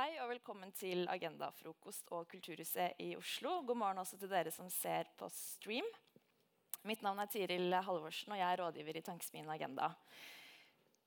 [0.00, 3.58] Hei og velkommen til Agendafrokost og Kulturhuset i Oslo.
[3.68, 5.84] God morgen også til dere som ser på stream.
[6.88, 9.90] Mitt navn er Tiril Halvorsen, og jeg er rådgiver i Tankesmien Agenda.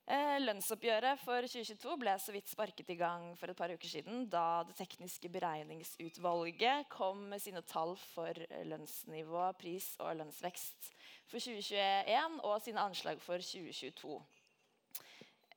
[0.06, 4.28] Eh, lønnsoppgjøret for 2022 ble så vidt sparket i gang for et par uker siden
[4.30, 10.94] da Det tekniske beregningsutvalget kom med sine tall for lønnsnivå, pris og lønnsvekst
[11.32, 14.22] for 2021 og sine anslag for 2022.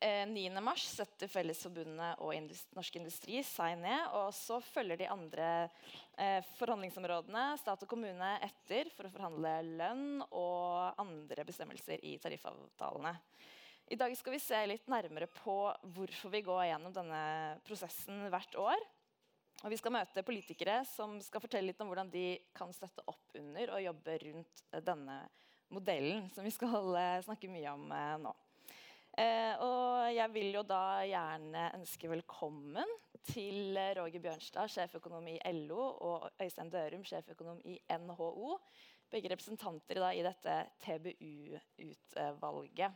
[0.00, 0.60] 9.
[0.60, 4.10] mars setter Fellesforbundet og Indust Norsk Industri seg ned.
[4.18, 5.48] og Så følger de andre
[6.18, 13.14] eh, forhandlingsområdene, stat og kommune, etter for å forhandle lønn og andre bestemmelser i tariffavtalene.
[13.86, 15.56] I dag skal vi se litt nærmere på
[15.94, 17.24] hvorfor vi går gjennom denne
[17.66, 18.86] prosessen hvert år.
[19.64, 23.38] Og vi skal møte politikere som skal fortelle litt om hvordan de kan støtte opp
[23.38, 25.20] under og jobbe rundt denne
[25.72, 28.34] modellen, som vi skal eh, snakke mye om eh, nå.
[29.16, 32.90] Eh, og jeg vil jo da gjerne ønske velkommen
[33.24, 38.60] til Roger Bjørnstad, sjeføkonom i LO, og Øystein Dørum, sjeføkonom i NHO.
[39.08, 42.92] Begge representanter da, i dette TBU-utvalget.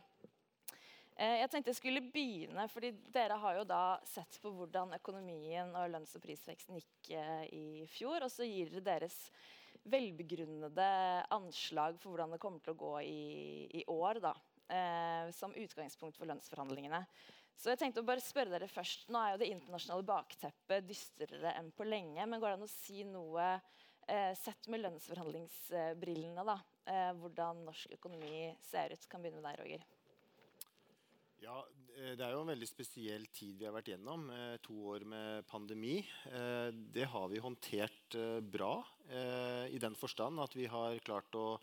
[1.17, 5.73] Eh, jeg tenkte jeg skulle begynne, fordi Dere har jo da sett på hvordan økonomien
[5.73, 8.21] og lønns- og prisveksten gikk eh, i fjor.
[8.21, 9.17] Og så gir dere deres
[9.89, 10.85] velbegrunnede
[11.33, 14.21] anslag for hvordan det kommer til å gå i, i år.
[14.21, 14.37] da
[14.71, 17.03] eh, som utgangspunkt for lønnsforhandlingene.
[17.61, 21.53] Så jeg tenkte å bare spørre dere først, Nå er jo det internasjonale bakteppet dystrere
[21.59, 22.25] enn på lenge.
[22.25, 26.45] Men går det an å si noe eh, sett med lønnsforhandlingsbrillene?
[26.47, 26.57] da,
[26.89, 29.09] eh, Hvordan norsk økonomi ser ut?
[29.11, 29.89] Kan begynne med deg, Roger.
[31.41, 31.65] Ja,
[31.97, 34.29] eh, Det er jo en veldig spesiell tid vi har vært gjennom.
[34.29, 36.05] Eh, to år med pandemi.
[36.29, 38.17] Eh, det har vi håndtert
[38.51, 41.59] bra i den forstand at vi har klart å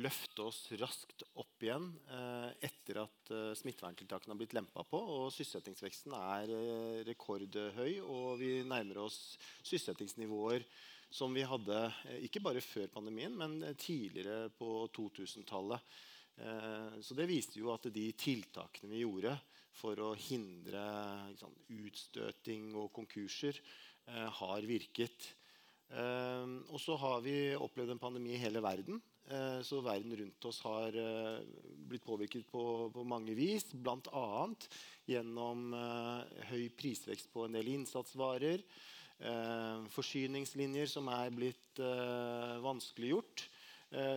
[0.00, 4.98] løfte oss raskt opp igjen eh, etter at eh, smitteverntiltakene har blitt lempa på.
[4.98, 10.64] og Sysselsettingsveksten er eh, rekordhøy, og vi nærmer oss sysselsettingsnivåer
[11.12, 11.76] som vi hadde
[12.24, 15.92] ikke bare før pandemien, men tidligere på 2000-tallet.
[16.40, 19.36] Eh, så det viste jo at de tiltakene vi gjorde
[19.76, 20.80] for å hindre
[21.34, 21.52] liksom,
[21.84, 23.60] utstøting og konkurser,
[24.12, 25.28] har virket.
[25.94, 28.98] og så har vi opplevd en pandemi i hele verden.
[29.30, 31.38] Eh, så verden rundt oss har eh,
[31.88, 33.68] blitt påvirket på, på mange vis.
[33.72, 34.48] Bl.a.
[35.08, 38.64] gjennom eh, høy prisvekst på en del innsatsvarer.
[39.92, 43.44] Forsyningslinjer som er blitt vanskeliggjort.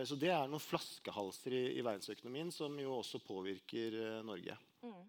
[0.08, 3.94] Så det er noen flaskehalser i, i verdensøkonomien som jo også påvirker
[4.26, 4.56] Norge.
[4.82, 5.04] Mm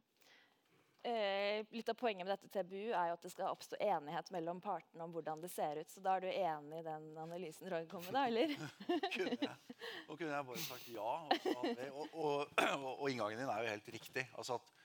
[1.03, 4.61] eh, litt av poenget med dette TBU er jo at det skal oppstå enighet mellom
[4.63, 5.91] partene om hvordan det ser ut.
[5.91, 8.53] Så da er du enig i den analysen Roger kom med, da, eller?
[9.17, 9.77] kunne jeg.
[10.09, 11.13] Kunne jeg bare sagt ja.
[11.53, 11.69] Og,
[12.13, 14.27] og, og, og, inngangen din er jo helt riktig.
[14.37, 14.75] Altså at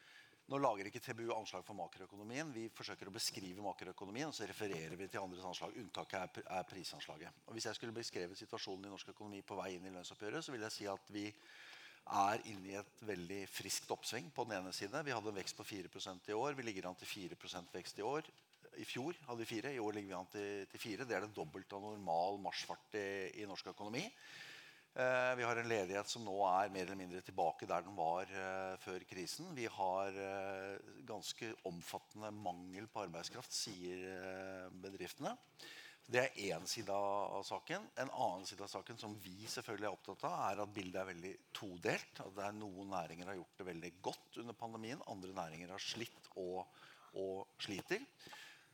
[0.52, 2.50] nå lager ikke TBU anslag for makroøkonomien.
[2.52, 5.76] Vi forsøker å beskrive makroøkonomien, og så refererer vi til andres anslag.
[5.80, 7.44] Unntaket er, er prisanslaget.
[7.46, 10.52] Og Hvis jeg skulle beskrevet situasjonen i norsk økonomi på vei inn i lønnsoppgjøret, så
[10.52, 11.24] ville jeg si at vi
[12.10, 14.30] er inne i et veldig friskt oppsving.
[14.34, 15.04] på den ene side.
[15.04, 16.54] Vi hadde en vekst på 4% i år.
[16.54, 18.22] Vi ligger an til 4% vekst i år.
[18.80, 21.04] I fjor hadde vi 4, i år ligger vi an til, til 4.
[21.04, 24.06] Det er det dobbelte av normal marsjfart i, i norsk økonomi.
[24.92, 28.28] Eh, vi har en ledighet som nå er mer eller mindre tilbake der den var
[28.28, 29.52] eh, før krisen.
[29.56, 35.32] Vi har eh, ganske omfattende mangel på arbeidskraft, sier eh, bedriftene.
[36.06, 37.86] Det er én side av saken.
[38.02, 41.08] En annen side av saken som vi selvfølgelig er opptatt av, er at bildet er
[41.08, 42.22] veldig todelt.
[42.24, 45.04] At det er Noen næringer har gjort det veldig godt under pandemien.
[45.12, 46.66] Andre næringer har slitt og,
[47.14, 48.02] og sliter.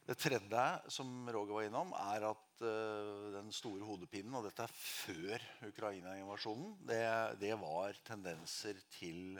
[0.08, 4.72] Det tredje som Roger var innom, er at uh, den store hodepinen, og dette er
[4.72, 7.02] før Ukraina-invasjonen, det,
[7.42, 9.36] det var tendenser til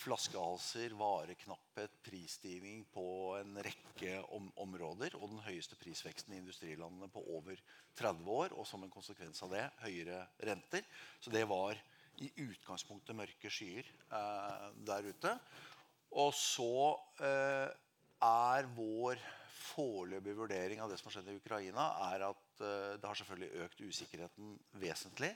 [0.00, 3.04] flaskehalser, vareknapphet, prisstigning på
[3.40, 5.16] en rekke om områder.
[5.18, 7.60] Og den høyeste prisveksten i industrilandene på over
[7.98, 8.54] 30 år.
[8.56, 10.86] Og som en konsekvens av det høyere renter.
[11.20, 11.78] Så det var
[12.20, 15.34] i utgangspunktet mørke skyer eh, der ute.
[16.20, 16.72] Og så
[17.22, 17.68] eh,
[18.20, 19.20] er vår
[19.60, 23.66] foreløpige vurdering av det som har skjedd i Ukraina, er at eh, det har selvfølgelig
[23.66, 25.32] økt usikkerheten vesentlig.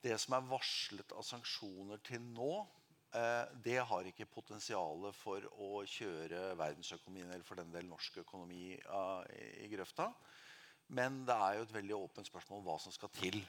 [0.00, 2.52] Det som er varslet av sanksjoner til nå,
[3.10, 9.64] det har ikke potensial for å kjøre verdensøkonomien eller for den del norsk økonomi eh,
[9.64, 10.06] i grøfta.
[10.94, 13.40] Men det er jo et veldig åpent spørsmål hva som skal til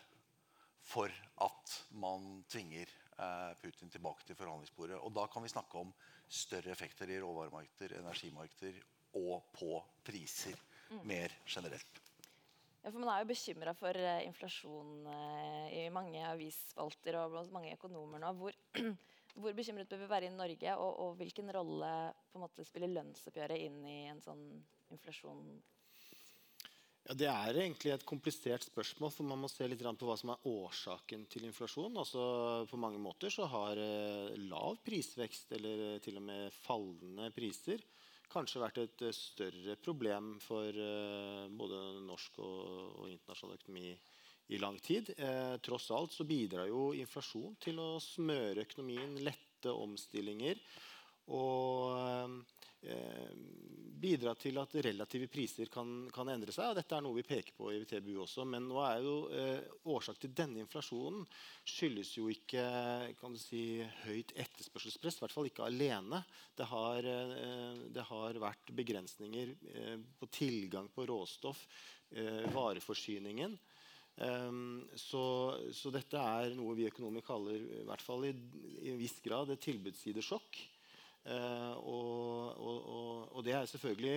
[0.81, 1.13] for
[1.45, 4.97] at man tvinger eh, Putin tilbake til forhandlingsbordet.
[4.97, 5.93] Og da kan vi snakke om
[6.25, 8.81] større effekter i råvaremarkeder, energimarkeder
[9.21, 9.75] og på
[10.05, 10.57] priser
[10.89, 11.05] mm.
[11.05, 12.01] mer generelt.
[12.81, 15.05] Ja, for Man er jo bekymra for inflasjon
[15.69, 18.31] i mange avisspalter og blant mange økonomer nå.
[18.39, 18.57] Hvor
[19.35, 21.91] Hvor bekymret bør vi være i Norge, og, og hvilken rolle
[22.37, 24.43] måte spiller lønnsoppgjøret inn i en sånn
[24.91, 25.45] inflasjon?
[27.07, 30.33] Ja, Det er egentlig et komplisert spørsmål, for man må se litt på hva som
[30.33, 31.97] er årsaken til inflasjon.
[31.97, 32.21] Altså,
[32.69, 37.81] på mange måter så har eh, lav prisvekst, eller til og med fallende priser,
[38.31, 42.59] kanskje vært et eh, større problem for eh, både norsk og,
[43.01, 43.95] og internasjonal økonomi
[44.51, 45.13] i lang tid.
[45.17, 50.59] Eh, tross alt så bidrar jo inflasjon til å smøre økonomien, lette omstillinger
[51.31, 51.93] og
[52.81, 53.35] eh,
[54.01, 56.71] bidra til at relative priser kan, kan, endre seg.
[56.71, 58.45] og Dette er noe vi peker på i TBU også.
[58.49, 61.23] Men nå er jo eh, årsak til denne inflasjonen
[61.67, 62.65] skyldes jo ikke
[63.19, 63.63] kan du si,
[64.07, 66.23] høyt etterspørselspress, i hvert fall ikke alene.
[66.57, 71.67] Det har, eh, det har vært begrensninger eh, på tilgang på råstoff,
[72.11, 73.59] eh, vareforsyningen.
[74.19, 75.23] Um, så,
[75.73, 78.35] så, dette er noe vi økonomer kaller i hvert fall i,
[78.83, 80.59] i en viss grad et tilbudssidesjokk.
[81.21, 84.15] Uh, og, og, og, og, det er selvfølgelig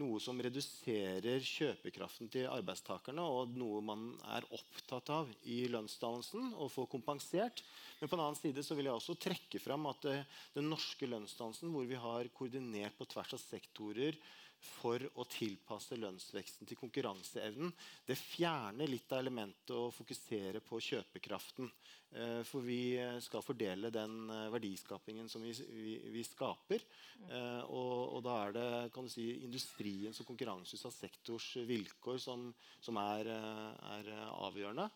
[0.00, 4.04] noe som reduserer kjøpekraften til arbeidstakerne, og noe man
[4.34, 7.62] er opptatt av i lønnsdannelsen å få kompensert.
[7.98, 11.08] Men på en annen side så vil jeg også trekke fram at uh, den norske
[11.10, 14.18] lønnsdannelsen, hvor vi har koordinert på tvers av sektorer
[14.60, 17.72] for å tilpasse lønnsveksten til konkurranseevnen.
[18.06, 21.70] Det fjerner litt av elementet å fokusere på kjøpekraften.
[22.10, 26.82] Eh, for vi skal fordele den eh, verdiskapingen som vi, vi, vi skaper.
[27.28, 32.50] Eh, og, og, da er det si, industriens og konkurranseutsatt sektors vilkår som,
[32.82, 34.90] som er, er avgjørende.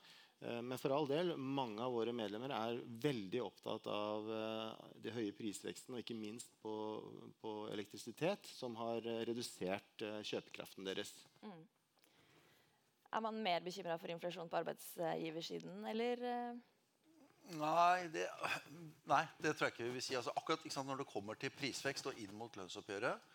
[0.44, 4.28] Eh, men for all del, mange av våre medlemmer er veldig opptatt av
[5.04, 6.74] de høye prisveksten, og ikke minst på,
[7.40, 11.14] på elektrisitet, som har redusert eh, kjøpekraften deres.
[11.44, 11.64] Mm.
[13.14, 16.24] Er man mer bekymra for inflasjon på arbeidsgiversiden, eller?
[17.52, 18.24] Nei det,
[19.10, 20.16] nei, det tror jeg ikke vi vil si.
[20.18, 23.33] Altså, akkurat sant, Når det kommer til prisvekst og inn mot lønnsoppgjøret,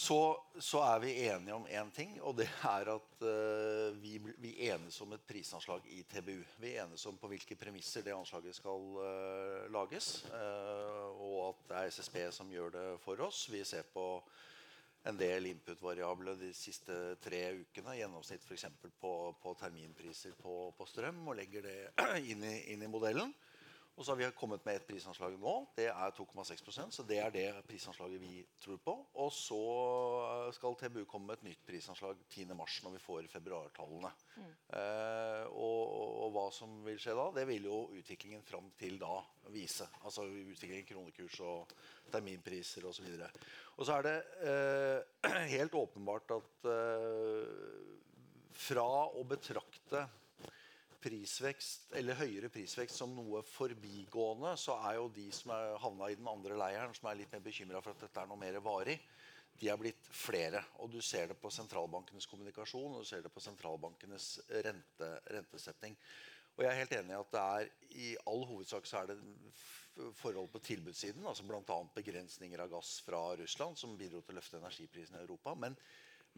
[0.00, 4.54] så, så, er vi enige om én ting, og det er at uh, vi, vi,
[4.70, 6.38] enes om et prisanslag i TBU.
[6.62, 10.22] Vi enes om på hvilke premisser det anslaget skal uh, lages.
[10.32, 13.42] Uh, og at det er SSB som gjør det for oss.
[13.52, 14.06] Vi ser på
[15.04, 17.98] en del input-variable de siste tre ukene.
[18.00, 18.66] Gjennomsnitt f.eks.
[19.00, 21.78] På, på terminpriser på, på, strøm, og legger det
[22.32, 23.36] inn i, inn i modellen.
[24.00, 25.50] Og så har vi kommet med et prisanslag nå.
[25.76, 28.94] Det er 2,6% så det er det prisanslaget vi tror på.
[29.20, 29.58] Og så
[30.56, 34.08] skal TBU komme med et nytt prisanslag 10.3 når vi får februartallene.
[34.38, 34.54] Mm.
[34.78, 35.92] Eh, og,
[36.22, 39.18] og, hva som vil skje da, det vil jo utviklingen fram til da
[39.52, 39.84] vise.
[40.00, 41.74] Altså utviklingen kronekurs og
[42.08, 43.04] terminpriser osv.
[43.04, 44.16] Og, så og så er det
[44.48, 48.00] eh, helt åpenbart at eh,
[48.64, 50.06] fra å betrakte
[51.00, 56.18] prisvekst eller høyere prisvekst som noe forbigående, så er jo de som er havna i
[56.18, 58.98] den andre leiren, som er litt mer bekymra for at dette er noe mer varig,
[59.60, 60.62] de er blitt flere.
[60.80, 64.32] Og du ser det på sentralbankenes kommunikasjon og du ser det på sentralbankenes
[64.66, 65.96] rente, rentesetting.
[66.56, 67.70] Og jeg er helt enig i at det er
[68.04, 69.18] i all hovedsak så er det
[70.16, 71.80] forhold på tilbudssiden, altså bl.a.
[71.94, 75.54] begrensninger av gass fra Russland, som bidro til å løfte energiprisene i Europa.
[75.54, 75.76] men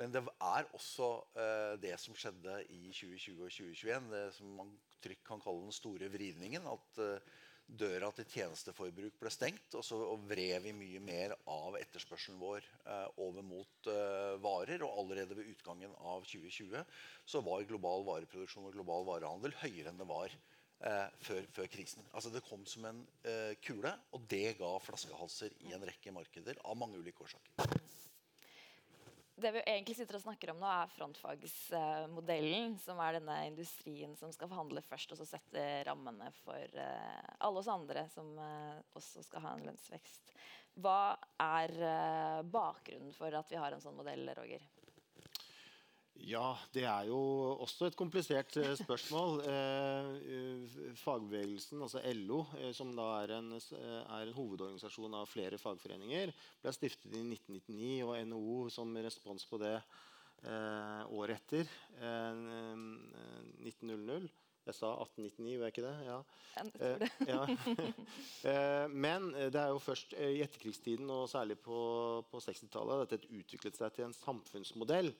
[0.01, 4.71] men det er også eh, det som skjedde i 2020 og 2021, det som man
[5.05, 6.69] trygt kan kalle den store vridningen.
[6.71, 7.33] At eh,
[7.67, 9.99] døra til tjenesteforbruk ble stengt, og så
[10.29, 14.85] vred vi mye mer av etterspørselen vår eh, over mot eh, varer.
[14.87, 16.83] Og allerede ved utgangen av 2020
[17.29, 22.09] så var global vareproduksjon og global varehandel høyere enn det var eh, før, før, krisen.
[22.13, 26.61] Altså Det kom som en eh, kule, og det ga flaskehalser i en rekke markeder
[26.65, 27.82] av mange ulike årsaker
[29.43, 32.79] det vi egentlig sitter og snakker om nå, er frontfagsmodellen.
[32.83, 37.63] som er denne industrien som skal forhandle først, og så sette rammene for uh, alle
[37.63, 40.35] oss andre som uh, også skal ha en lønnsvekst.
[40.83, 44.65] Hva er uh, bakgrunnen for at vi har en sånn modell, Roger?
[46.21, 47.19] Ja, det er jo
[47.65, 49.41] også et komplisert eh, spørsmål.
[49.53, 56.33] Eh, fagbevegelsen, altså LO, eh, som da er en, er en, hovedorganisasjon av flere fagforeninger,
[56.63, 59.77] ble stiftet i 1999, og NHO som respons på det
[61.15, 61.67] året etter,
[63.63, 64.27] 1900.
[64.67, 65.99] Jeg sa 1899, var jeg ikke det?
[66.09, 66.19] Ja.
[66.81, 67.09] Det.
[67.29, 67.43] ja.
[69.07, 69.21] Men
[69.55, 71.79] det er jo først i etterkrigstiden, og særlig på,
[72.31, 75.19] på 60-tallet, at dette utviklet seg til en samfunnsmodell Eh,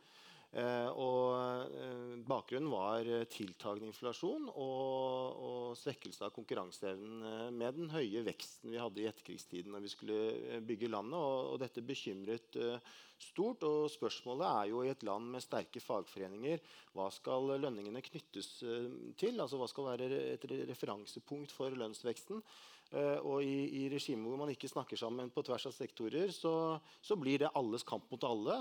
[0.53, 7.89] og eh, bakgrunnen var eh, tiltagende inflasjon og, og svekkelse av konkurranseevnen eh, med den
[7.89, 11.17] høye veksten vi hadde i etterkrigstiden når vi skulle eh, bygge landet.
[11.17, 13.65] Og, og dette bekymret eh, stort.
[13.65, 16.61] Og spørsmålet er jo i et land med sterke fagforeninger
[16.93, 19.41] hva skal lønningene knyttes til?
[19.41, 22.45] Altså hva skal være et referansepunkt for lønnsveksten?
[22.93, 27.17] og i, i regimet hvor man ikke snakker sammen på tvers av sektorer, så, så
[27.17, 28.59] blir det alles kamp mot alle.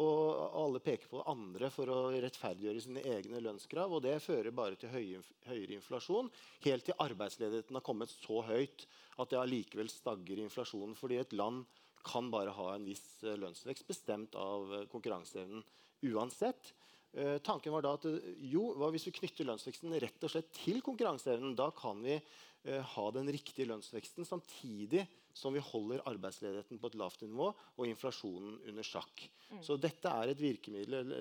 [0.00, 3.92] Og alle peker på andre for å rettferdiggjøre sine egne lønnskrav.
[3.92, 6.30] Og det fører bare til høye, høyere inflasjon,
[6.64, 8.86] helt til arbeidsledigheten har kommet så høyt
[9.20, 10.96] at det allikevel stagger inflasjonen.
[10.98, 11.66] Fordi et land
[12.06, 15.64] kan bare ha en viss eh, lønnsvekst bestemt av eh, konkurranseevnen
[16.08, 16.72] uansett.
[17.12, 18.06] Eh, tanken var da at
[18.46, 21.56] jo, hva hvis vi knytter lønnsveksten rett og slett til konkurranseevnen?
[21.58, 25.04] Da kan vi eh, ha den riktige lønnsveksten samtidig
[25.36, 29.24] som vi holder arbeidsledigheten på et lavt nivå og inflasjonen under sjakk.
[29.50, 29.62] Mm.
[29.66, 31.14] Så dette er et virkemiddel,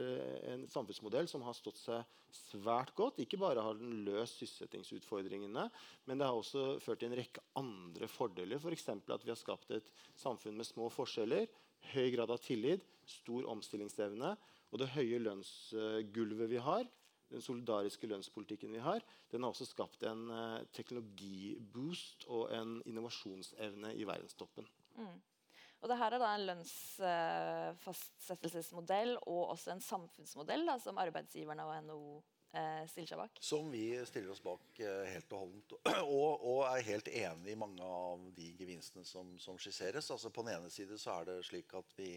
[0.54, 3.22] en samfunnsmodell som har stått seg svært godt.
[3.24, 5.66] Ikke bare har den løst sysselsettingsutfordringene,
[6.10, 8.62] men det har også ført til en rekke andre fordeler.
[8.62, 8.90] F.eks.
[9.06, 9.90] For at vi har skapt et
[10.20, 11.50] samfunn med små forskjeller,
[11.94, 14.36] høy grad av tillit, stor omstillingsevne
[14.70, 16.90] og det høye lønnsgulvet vi har
[17.30, 19.00] den solidariske lønnspolitikken vi har,
[19.32, 24.68] den har også skapt en uh, teknologiboost og en innovasjonsevne i verdenstoppen.
[24.98, 25.22] Mm.
[25.80, 31.64] Og det her er da en lønnsfastsettelsesmodell uh, og også en samfunnsmodell da, som arbeidsgiverne
[31.66, 33.34] og NHO uh, stiller seg bak?
[33.52, 35.70] Som vi stiller oss bak eh, helt og holdent.
[36.20, 40.12] Og, og, er helt enig i mange av de gevinstene som, som skisseres.
[40.12, 42.10] Altså På den ene side så er det slik at vi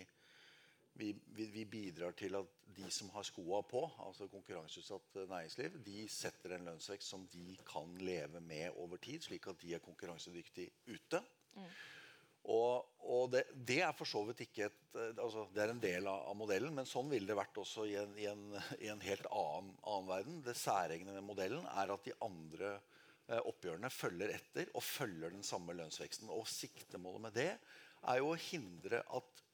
[0.98, 6.04] vi, vi, vi, bidrar til at de som har skoa på, altså konkurranseutsatt næringsliv, de
[6.08, 10.70] setter en lønnsvekst som de kan leve med over tid, slik at de er konkurransedyktige
[10.88, 11.20] ute.
[11.56, 11.72] Mm.
[12.50, 14.78] Og, og det, det, er for så vidt ikke et,
[15.22, 17.94] altså Det er en del av, av, modellen, men sånn ville det vært også i
[18.00, 18.42] en, i en,
[18.82, 20.40] i en helt annen, annen, verden.
[20.42, 25.46] Det særegne med modellen er at de andre eh, oppgjørene følger etter og følger den
[25.46, 26.32] samme lønnsveksten.
[26.34, 29.51] Og siktemålet med det er jo å hindre at eh,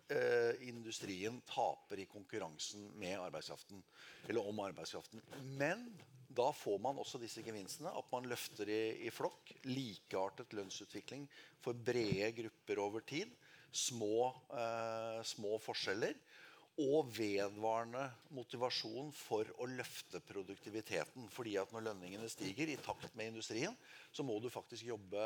[0.64, 3.82] industrien taper i konkurransen med arbeidskraften.
[4.28, 5.20] Eller om arbeidskraften.
[5.58, 5.84] Men
[6.28, 7.92] da får man også disse gevinstene.
[7.92, 9.52] At man løfter i, i flokk.
[9.68, 11.26] Likeartet lønnsutvikling
[11.64, 13.32] for brede grupper over tid.
[13.72, 16.16] Små, eh, små forskjeller
[16.78, 18.04] og vedvarende
[18.36, 21.26] motivasjon for å løfte produktiviteten.
[21.34, 23.74] Fordi at når lønningene stiger i takt med industrien,
[24.14, 25.24] så må du faktisk jobbe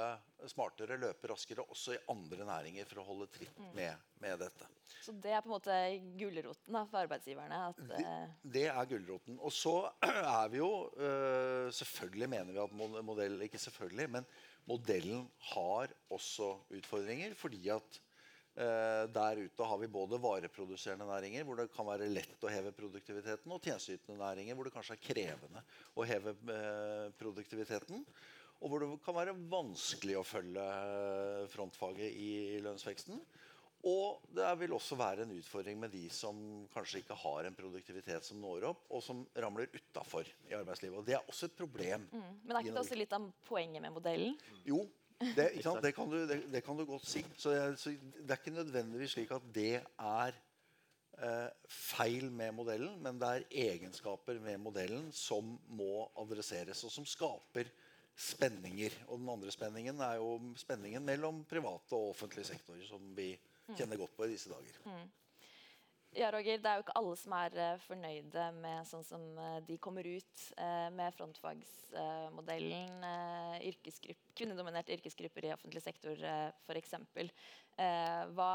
[0.49, 3.75] smartere, løpe raskere også i andre næringer for å holde tritt mm.
[3.77, 4.69] med, med dette.
[5.03, 5.77] Så det er på en måte
[6.21, 7.61] gulroten for arbeidsgiverne?
[7.91, 9.37] det, eh, det er gulroten.
[9.41, 9.75] Og så
[10.09, 14.29] er vi jo øh, Selvfølgelig mener vi at modellen Ikke selvfølgelig, men
[14.69, 17.37] modellen har også utfordringer.
[17.37, 18.12] fordi at Eh,
[18.53, 23.49] der ute har vi både vareproduserende næringer, hvor det kan være lett å heve produktiviteten,
[23.49, 25.63] og tjenesteytende næringer, hvor det kanskje er krevende
[25.97, 28.05] å heve eh, produktiviteten.
[28.63, 33.25] Og hvor det kan være vanskelig å følge eh, frontfaget i lønnsveksten.
[33.91, 36.37] Og det vil også være en utfordring med de som
[36.71, 41.01] kanskje ikke har en produktivitet som når opp, og som ramler utafor i arbeidslivet.
[41.01, 42.05] Og det er også et problem.
[42.13, 42.29] Mm.
[42.45, 44.37] Men er ikke det også litt av poenget med modellen?
[44.69, 44.85] Jo,
[45.37, 45.49] det,
[45.83, 47.23] det, kan du, det, kan du, godt si.
[47.37, 50.35] Så, så, Det er ikke nødvendigvis slik at det er
[51.19, 57.09] eh, feil med modellen, men det er egenskaper med modellen som må adresseres, og som
[57.09, 57.71] skaper
[58.19, 58.99] spenninger.
[59.09, 63.33] Og den andre spenningen er jo spenningen mellom private og offentlig sektor, som vi
[63.77, 64.79] kjenner godt på i disse dager.
[64.85, 65.09] Mm.
[66.13, 69.61] Ja, Roger, Det er jo ikke alle som er uh, fornøyde med sånn som uh,
[69.65, 73.07] de kommer ut uh, med frontfagsmodellen.
[73.71, 76.93] Yrkesgrupp, kvinnedominerte yrkesgrupper i offentlig sektor uh, f.eks.
[78.37, 78.53] Hva,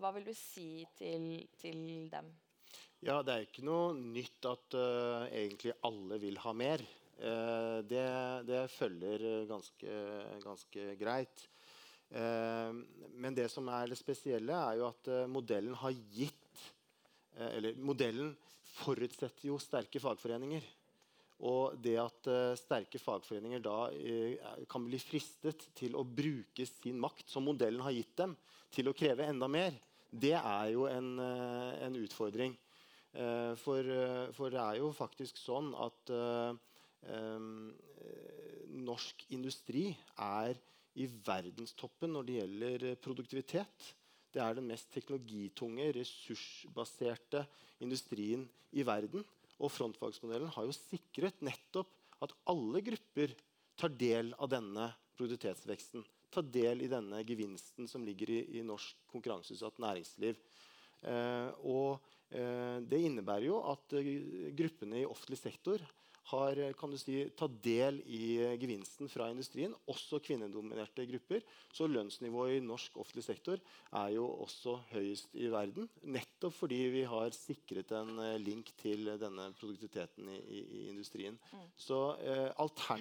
[0.00, 1.78] hva vil du si til, til,
[2.10, 2.32] dem?
[3.06, 4.74] Ja, Det er ikke noe nytt at
[5.30, 6.82] egentlig alle vil ha mer.
[7.86, 8.06] Det,
[8.48, 10.00] det, følger ganske,
[10.42, 11.46] ganske greit.
[12.10, 16.45] men det som er det spesielle, er jo at modellen har gitt Eh,
[17.36, 18.32] eller modellen
[18.76, 20.64] forutsetter jo sterke fagforeninger.
[21.44, 27.00] Og det at uh, sterke fagforeninger da uh, kan bli fristet til å bruke sin
[27.00, 28.36] makt, som modellen har gitt dem,
[28.72, 29.76] til å kreve enda mer,
[30.10, 32.56] det er jo en, uh, en utfordring.
[33.16, 33.86] For,
[34.36, 36.10] for, det er jo faktisk sånn at
[38.84, 39.86] norsk industri
[40.20, 40.58] er
[41.00, 43.86] i verdenstoppen når det gjelder produktivitet.
[44.36, 47.46] Det er den mest teknologitunge, ressursbaserte
[47.80, 48.42] industrien
[48.76, 49.24] i verden.
[49.56, 51.88] Og frontfagsmodellen har jo sikret nettopp
[52.20, 53.32] at alle grupper
[53.80, 56.04] tar del av denne produktivitetsveksten.
[56.32, 60.36] Tar del i denne gevinsten som ligger i, i norsk konkurranseutsatt næringsliv.
[61.06, 65.80] Eh, og eh, det innebærer jo at eh, gruppene i offentlig sektor
[66.30, 71.44] har kan du si, tatt del i gevinsten fra industrien, også kvinnedominerte grupper.
[71.74, 73.62] Så lønnsnivået i norsk offentlig sektor
[74.00, 75.88] er jo også høyest i verden.
[76.02, 81.38] Nettopp fordi vi har sikret en link til denne produktiviteten i, i, industrien.
[81.52, 81.66] Mm.
[81.78, 82.98] Så eh,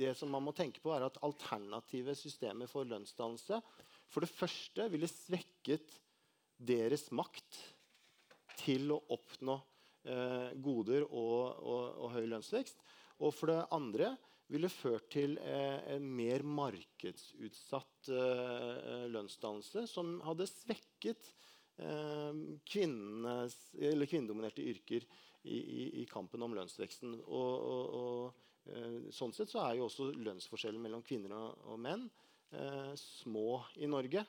[0.00, 3.60] det som man må tenke på, er at alternative systemer for lønnsdannelse
[4.12, 5.94] for det første ville svekket
[6.62, 7.60] deres makt
[8.60, 9.71] til å oppnå eh,
[10.02, 12.80] goder og, og, og, høy lønnsvekst.
[13.22, 14.08] Og for det andre
[14.52, 21.30] ville ført til eh, en mer markedsutsatt eh, lønnsdannelse som hadde svekket
[21.80, 22.32] eh,
[22.68, 25.06] kvinnedominerte yrker
[25.42, 27.16] i, i, i, kampen om lønnsveksten.
[27.24, 27.52] Og,
[28.02, 32.08] og, eh, sånn sett så er jo også lønnsforskjellen mellom kvinner og, menn
[32.52, 34.26] eh, små i Norge.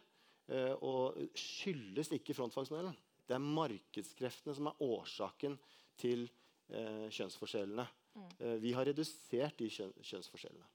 [0.51, 2.95] Eh, og skyldes ikke frontfagsmodellen.
[3.27, 5.57] Det er markedskreftene som er årsaken
[5.99, 6.27] til
[6.69, 7.87] eh, kjønnsforskjellene.
[8.13, 8.29] Mm.
[8.39, 10.69] Eh, vi har redusert de kjønn, kjønnsforskjellene.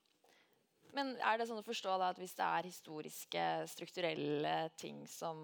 [0.97, 5.40] Men er det sånn å forstå da, at hvis det er historiske, strukturelle ting som,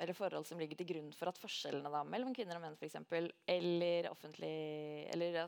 [0.00, 2.88] eller forhold som ligger til grunn for at forskjellene da, mellom kvinner og menn for
[2.88, 4.50] eksempel, eller, offentlig,
[5.14, 5.38] eller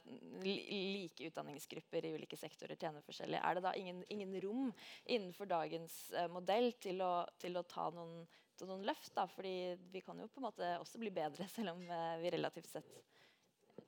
[0.46, 4.70] like utdanningsgrupper i ulike sektorer tjener forskjellig, er det da ingen, ingen rom
[5.04, 8.22] innenfor dagens eh, modell til å, til å ta noen,
[8.68, 9.12] noen, løft?
[9.16, 9.54] da, fordi
[9.92, 12.92] vi kan jo på en måte også bli bedre, selv om uh, vi relativt sett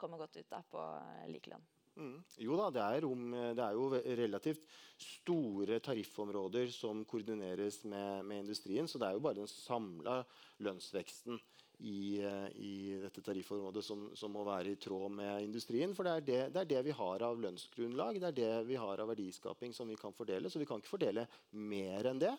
[0.01, 1.65] kommer godt ut da, på uh, likelønn.
[1.93, 2.23] Mm.
[2.41, 4.63] Jo da, det er, rom, det er, jo relativt
[5.03, 8.89] store tariffområder som koordineres med, med, industrien.
[8.89, 10.23] Så det er jo bare den samla
[10.65, 11.37] lønnsveksten
[11.83, 12.23] i,
[12.55, 15.93] i, dette tariffområdet som, som, må være i tråd med industrien.
[15.97, 18.81] For det er det, det er det, vi har av lønnsgrunnlag, det er det vi
[18.81, 20.51] har av verdiskaping som vi kan fordele.
[20.51, 21.27] Så vi kan ikke fordele
[21.59, 22.33] mer enn det,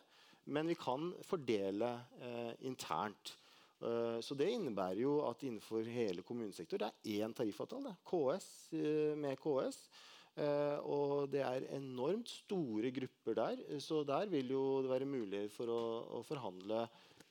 [0.46, 1.90] men vi kan fordele
[2.22, 3.36] eh, internt.
[3.84, 7.96] Eh, så det innebærer jo at innenfor hele kommunesektor det er én tariffavtale.
[8.08, 9.86] KS eh, med KS.
[10.90, 13.60] Og det er enormt store grupper der.
[13.78, 15.82] Så der vil jo det være mulig for å,
[16.18, 16.88] å forhandle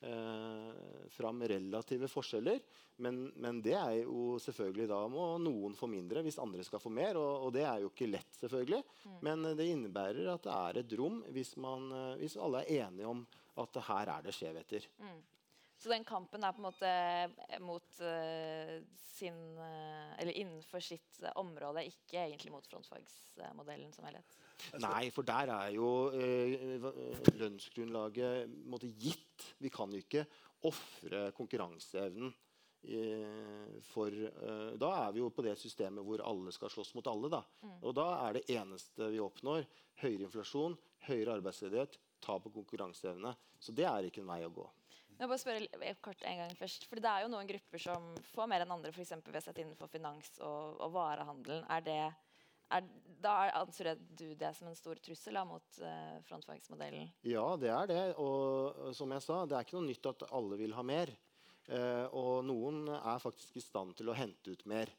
[0.09, 2.61] eh, fram relative forskjeller.
[3.03, 6.91] Men, men, det er jo selvfølgelig da må noen få mindre hvis andre skal få
[6.93, 7.19] mer.
[7.21, 8.83] Og, og det er jo ikke lett, selvfølgelig.
[9.05, 9.19] Mm.
[9.27, 11.89] Men det innebærer at det er et rom hvis, man,
[12.21, 13.25] hvis alle er enige om
[13.63, 14.89] at her er det skjevheter.
[15.01, 15.21] Mm.
[15.83, 16.89] Så den kampen er på en måte
[17.49, 24.37] eh, mot uh, sin uh, Eller innenfor sitt område, ikke egentlig mot frontfagsmodellen som helhet.
[24.79, 25.89] Nei, for der er jo
[27.35, 29.49] lønnsgrunnlaget måte, gitt.
[29.59, 30.23] Vi kan jo ikke
[30.69, 32.31] ofre konkurranseevnen.
[33.89, 34.15] For
[34.79, 37.31] da er vi jo på det systemet hvor alle skal slåss mot alle.
[37.33, 37.41] Da.
[37.63, 37.75] Mm.
[37.81, 39.67] Og da er det eneste vi oppnår,
[40.03, 40.77] høyere inflasjon,
[41.09, 43.35] høyere arbeidsledighet, tap på konkurranseevne.
[43.59, 44.69] Så det er ikke en vei å gå.
[45.19, 46.87] Jeg bare spørre kort en gang først.
[46.89, 49.13] For Det er jo noen grupper som får mer enn andre, f.eks.
[49.23, 51.65] ved å sette innenfor finans og, og varehandelen.
[51.71, 51.99] Er det,
[52.77, 52.87] er,
[53.23, 57.11] da anser du det som en stor trussel da, mot uh, frontfagsmodellen?
[57.29, 58.01] Ja, det er det.
[58.21, 61.13] Og som jeg sa, det er ikke noe nytt at alle vil ha mer.
[61.69, 64.91] Uh, og noen er faktisk i stand til å hente ut mer.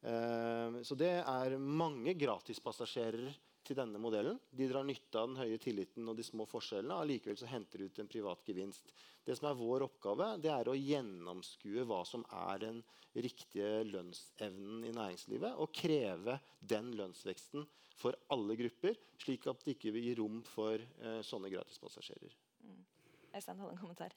[0.00, 3.28] Uh, så det er mange gratispassasjerer
[3.66, 4.38] til denne modellen.
[4.50, 6.98] De drar nytte av den høye tilliten og de små forskjellene.
[7.02, 8.92] Allikevel så henter de ut en privat gevinst.
[9.26, 12.80] Det som er vår oppgave, det er å gjennomskue hva som er den
[13.14, 17.66] riktige lønnsevnen i næringslivet, og kreve den lønnsveksten
[18.00, 22.32] for alle grupper, slik at det ikke vil gi rom for eh, sånne gratispassasjerer.
[22.64, 22.80] Mm.
[23.36, 24.16] Øystein hadde en kommentar.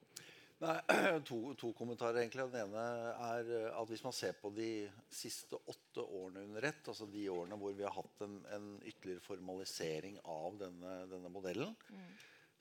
[0.63, 0.79] Nei,
[1.27, 2.21] to, to, kommentarer.
[2.21, 2.45] egentlig.
[2.53, 2.83] Den ene
[3.27, 4.69] er eh, at Hvis man ser på de
[5.11, 9.25] siste åtte årene under ett, altså de årene hvor vi har hatt en, en ytterligere
[9.25, 12.07] formalisering av denne, denne modellen, mm.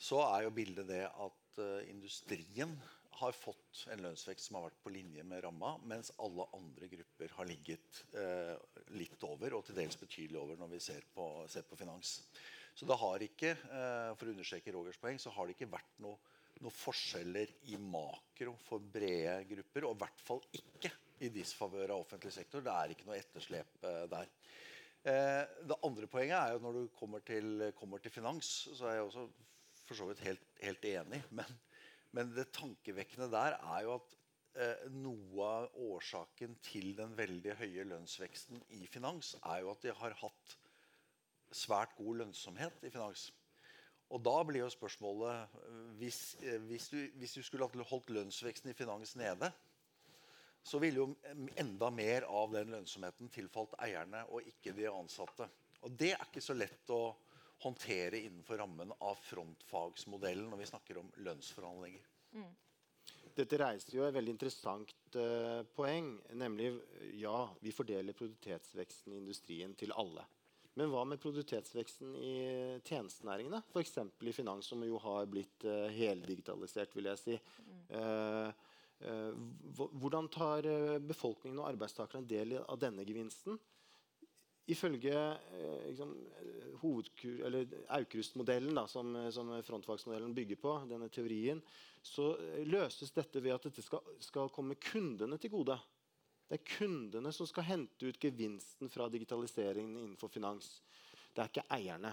[0.02, 2.74] så er jo bildet det at uh, industrien
[3.20, 7.36] har fått en lønnsvekst som har vært på linje med ramma, mens alle andre grupper
[7.36, 8.56] har ligget uh,
[8.96, 12.16] litt over, og til dels betydelig over når vi ser på, ser på finans.
[12.74, 16.02] Så det har ikke, uh, for å understreke Rogers poeng, så har det ikke vært
[16.02, 16.18] noe
[16.62, 19.88] noen forskjeller i makro for brede grupper.
[19.88, 22.64] Og i hvert fall ikke i disfavør av offentlig sektor.
[22.64, 24.30] Det er ikke noe etterslep eh, der.
[25.02, 28.98] Eh, det andre poenget er jo når du kommer til, kommer til finans, så er
[28.98, 29.28] jeg også
[29.82, 31.22] for så vidt helt, helt enig.
[31.34, 31.60] Men,
[32.14, 34.16] men, det tankevekkende der er jo at
[34.62, 39.94] eh, noe av årsaken til den veldig høye lønnsveksten i finans er jo at de
[39.98, 40.58] har hatt
[41.52, 43.28] svært god lønnsomhet i finans.
[44.12, 45.58] Og da blir jo spørsmålet
[46.00, 49.48] hvis, eh, hvis, du, hvis, du, skulle holdt lønnsveksten i finans nede,
[50.62, 51.08] så ville jo
[51.58, 55.48] enda mer av den lønnsomheten tilfalt eierne og ikke de ansatte.
[55.82, 57.02] Og det er ikke så lett å
[57.62, 62.10] håndtere innenfor rammen av frontfagsmodellen når vi snakker om lønnsforhandlinger.
[62.32, 62.52] Mm.
[63.36, 66.14] dette reiser jo et veldig interessant uh, poeng.
[66.38, 66.70] Nemlig
[67.20, 70.24] ja, vi fordeler produktivitetsveksten i industrien til alle.
[70.78, 72.34] Men hva med produktivitetsveksten i
[72.88, 73.60] tjenestenæringene?
[73.72, 73.98] F.eks.
[74.00, 77.40] i finans, som jo har blitt uh, heldigitalisert, vil jeg si.
[77.92, 78.48] Uh,
[79.98, 80.66] hvordan tar
[81.02, 83.56] befolkningen og arbeidstakerne del av denne gevinsten?
[84.70, 85.16] Ifølge
[85.88, 86.12] liksom,
[87.96, 91.58] Aukrust-modellen, som, som frontfagsmodellen bygger på, denne teorien,
[92.02, 92.28] så
[92.66, 95.76] løses dette ved at dette skal, skal, komme kundene til gode.
[96.52, 100.82] Det er kundene som skal hente ut gevinsten fra digitaliseringen innenfor finans.
[101.32, 102.10] Det er ikke eierne.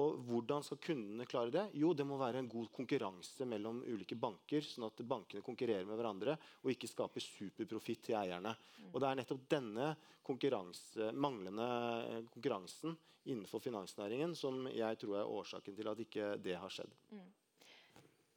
[0.00, 1.64] Og hvordan skal kundene klare det?
[1.76, 6.00] Jo, det må være en god konkurranse mellom ulike banker, sånn at bankene konkurrerer med
[6.00, 8.54] hverandre og ikke skaper superprofitt til eierne.
[8.94, 9.90] Og det er nettopp denne
[10.24, 11.68] konkurranse, manglende
[12.08, 12.96] eh, konkurransen
[13.28, 16.96] innenfor finansnæringen som jeg tror er årsaken til at ikke det har skjedd.
[17.12, 17.28] Mm.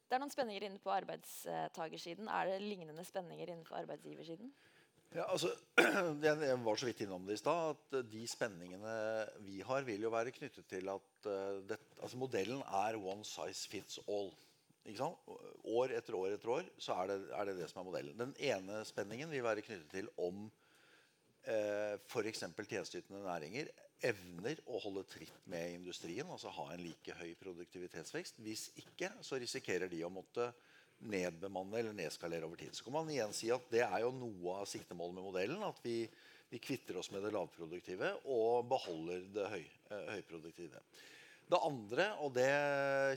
[0.06, 2.28] Det er noen spenninger inne på arbeidstagersiden.
[2.28, 4.52] Er det lignende spenninger innenfor arbeidsgiversiden?
[5.14, 5.52] Ja, altså,
[6.26, 7.76] jeg var så vidt innom det i stad.
[7.76, 8.96] at De spenningene
[9.46, 13.70] vi har, vil jo være knyttet til at uh, det, altså modellen er one size
[13.72, 14.34] fits all.
[14.86, 18.20] År etter år etter år så er det, er det, det som er modellen.
[18.20, 20.44] Den ene spenningen vil være knyttet til om
[21.50, 22.44] eh, f.eks.
[22.44, 23.72] tjenesteytende næringer
[24.06, 28.38] evner å holde tritt med industrien, altså ha en like høy produktivitetsvekst.
[28.46, 30.52] Hvis ikke så risikerer de å måtte
[31.00, 32.76] nedbemanne eller nedskalere over tid.
[32.76, 35.66] Så kan man igjen si at Det er jo noe av siktemålet med modellen.
[35.68, 36.04] At vi,
[36.52, 40.82] vi kvitter oss med det lavproduktive og beholder det høy, eh, høyproduktive.
[41.46, 42.50] Det andre, og det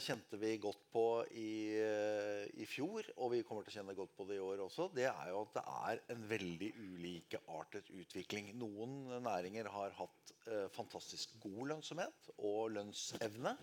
[0.05, 1.81] kjente vi godt på i,
[2.61, 5.07] i, fjor, og vi kommer til å kjenne godt på det i år også, det
[5.09, 8.51] er jo at det er en veldig ulikeartet utvikling.
[8.61, 13.55] Noen næringer har hatt eh, fantastisk god lønnsomhet og lønnsevne.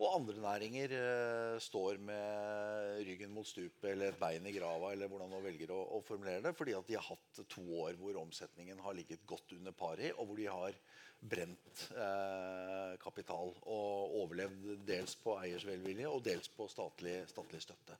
[0.00, 5.10] Og andre næringer eh, står med ryggen mot stupet eller et bein i grava, eller
[5.12, 8.16] hvordan man velger å, å, formulere det, fordi at de har hatt to år hvor
[8.22, 10.78] omsetningen har ligget godt under pari, og hvor de har
[11.20, 17.98] brent eh, kapital og overlevd dels på eiers velvilje og dels på statlig, statlig støtte.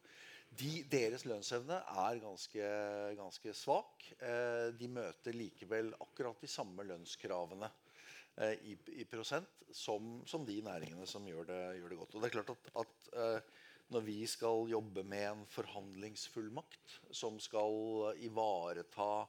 [0.50, 2.72] De, deres lønnsevne er ganske,
[3.20, 4.08] ganske svak.
[4.24, 7.68] Eh, de møter likevel akkurat de samme lønnskravene
[8.40, 12.14] i, i, prosent som, som, de næringene som gjør det, gjør det, godt.
[12.14, 17.40] Og det er klart at, at uh, Når vi skal jobbe med en forhandlingsfullmakt som
[17.42, 19.26] skal ivareta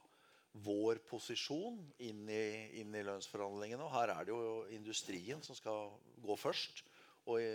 [0.52, 2.46] vår posisjon inn i,
[2.80, 3.82] inn i, lønnsforhandlingene.
[3.82, 6.84] Og her er det jo industrien som skal gå først.
[7.26, 7.52] Og i,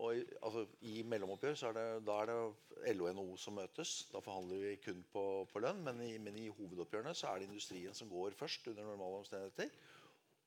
[0.00, 3.58] og i, altså, i mellomoppgjør så er det, da er det LO og NHO som
[3.60, 3.94] møtes.
[4.12, 5.84] Da forhandler vi kun på, på lønn.
[5.84, 9.70] Men men i, hovedoppgjørene så er det industrien som går først under normale omstendigheter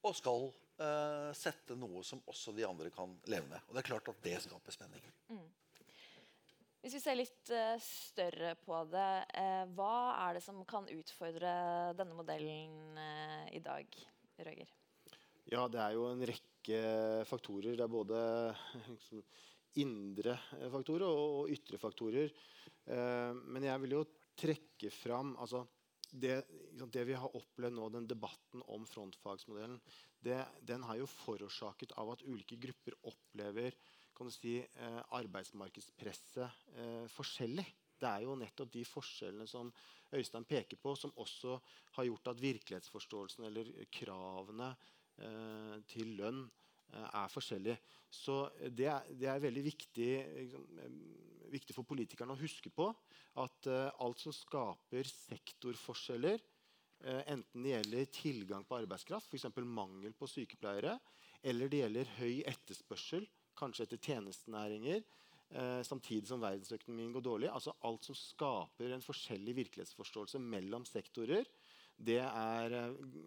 [0.05, 3.63] og skal uh, sette noe som også de andre kan leve med.
[3.67, 5.15] Og det er klart at det skaper spenninger.
[5.33, 5.47] Mm.
[6.79, 9.95] Hvis vi ser litt uh, større på det, uh, hva
[10.27, 11.51] er det som kan utfordre
[11.99, 13.01] denne modellen
[13.51, 13.99] i dag,
[14.39, 14.71] Røger?
[15.49, 16.79] Ja, det er jo en rekke
[17.27, 17.73] faktorer.
[17.75, 18.21] Det er både
[18.93, 19.23] liksom,
[19.81, 20.37] indre
[20.71, 22.31] faktorer og, og ytre faktorer.
[22.89, 24.03] men jeg vil jo
[24.39, 25.61] trekke fram altså,
[26.11, 26.41] det,
[26.93, 29.79] det, vi har opplevd nå, den debatten om frontfagsmodellen,
[30.25, 33.77] det, den har jo forårsaket av at ulike grupper opplever
[34.33, 37.65] si, eh, arbeidsmarkedspresset eh, forskjellig.
[37.99, 39.71] Det er jo nettopp de forskjellene som
[40.15, 41.57] Øystein peker på, som også
[41.97, 44.73] har gjort at virkelighetsforståelsen eller kravene
[45.19, 47.79] eh, til lønn eh, er forskjellige.
[48.11, 48.41] Så
[48.75, 50.67] det er, det er veldig viktig, liksom,
[51.53, 52.89] viktig, for politikerne å huske på
[53.41, 56.41] at uh, alt som skaper sektorforskjeller,
[57.05, 59.49] uh, enten det gjelder tilgang på arbeidskraft, f.eks.
[59.65, 60.97] mangel på sykepleiere,
[61.43, 63.27] eller det gjelder høy etterspørsel,
[63.59, 65.03] kanskje etter tjenestenæringer,
[65.55, 71.47] uh, samtidig som verdensøkonomien går dårlig, altså alt som skaper en forskjellig virkelighetsforståelse mellom sektorer,
[71.99, 72.73] det er,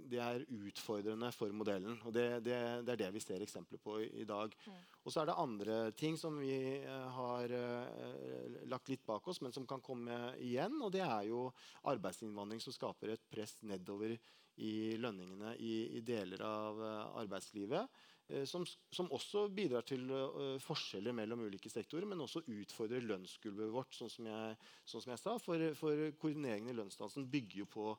[0.08, 1.98] det er, utfordrende for modellen.
[2.06, 2.56] Og det, det,
[2.86, 4.54] det, er det vi ser eksempler på i, i dag.
[4.64, 4.78] Mm.
[5.02, 6.56] Og så er det andre ting som vi
[6.86, 10.78] uh, har uh, lagt litt bak oss, men som kan komme igjen.
[10.80, 11.50] Og det er jo
[11.92, 14.16] arbeidsinnvandring som skaper et press nedover
[14.62, 18.02] i lønningene i, i deler av uh, arbeidslivet.
[18.48, 20.06] Som, som, også bidrar til
[20.62, 23.92] forskjeller mellom ulike sektorer, men også utfordrer lønnsgulvet vårt.
[23.92, 24.54] sånn som jeg,
[24.88, 27.90] sånn som jeg sa, For, for koordineringen i lønnsdansen bygger jo på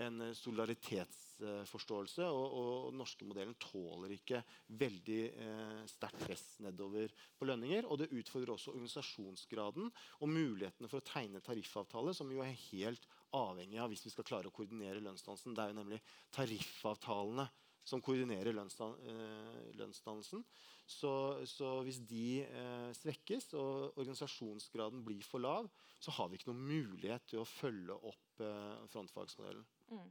[0.00, 2.28] en eh, solidaritetsforståelse.
[2.28, 4.42] Og, og norske modellen tåler ikke
[4.80, 7.88] veldig eh, sterkt press nedover på lønninger.
[7.88, 13.08] Og det utfordrer også organisasjonsgraden og mulighetene for å tegne tariffavtale, som jo er helt
[13.36, 15.56] avhengig av hvis vi skal klare å koordinere lønnsdansen.
[15.56, 16.00] Det er jo nemlig
[16.36, 17.48] tariffavtalene
[17.84, 20.44] som koordinerer eh, lønnsdannelsen.
[20.86, 21.12] Så,
[21.48, 25.70] så, hvis de eh, svekkes og organisasjonsgraden blir for lav,
[26.02, 29.64] så har vi ikke noen mulighet til å følge opp eh, frontfagsmodellen.
[29.92, 30.10] Mm.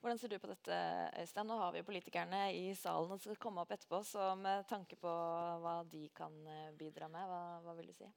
[0.00, 0.76] Hvordan ser du på dette,
[1.20, 1.48] Øystein?
[1.48, 4.02] Nå har vi politikerne i salen og skal komme opp etterpå.
[4.06, 5.12] Så med tanke på
[5.62, 8.10] hva de kan eh, bidra med, hva, hva vil du si?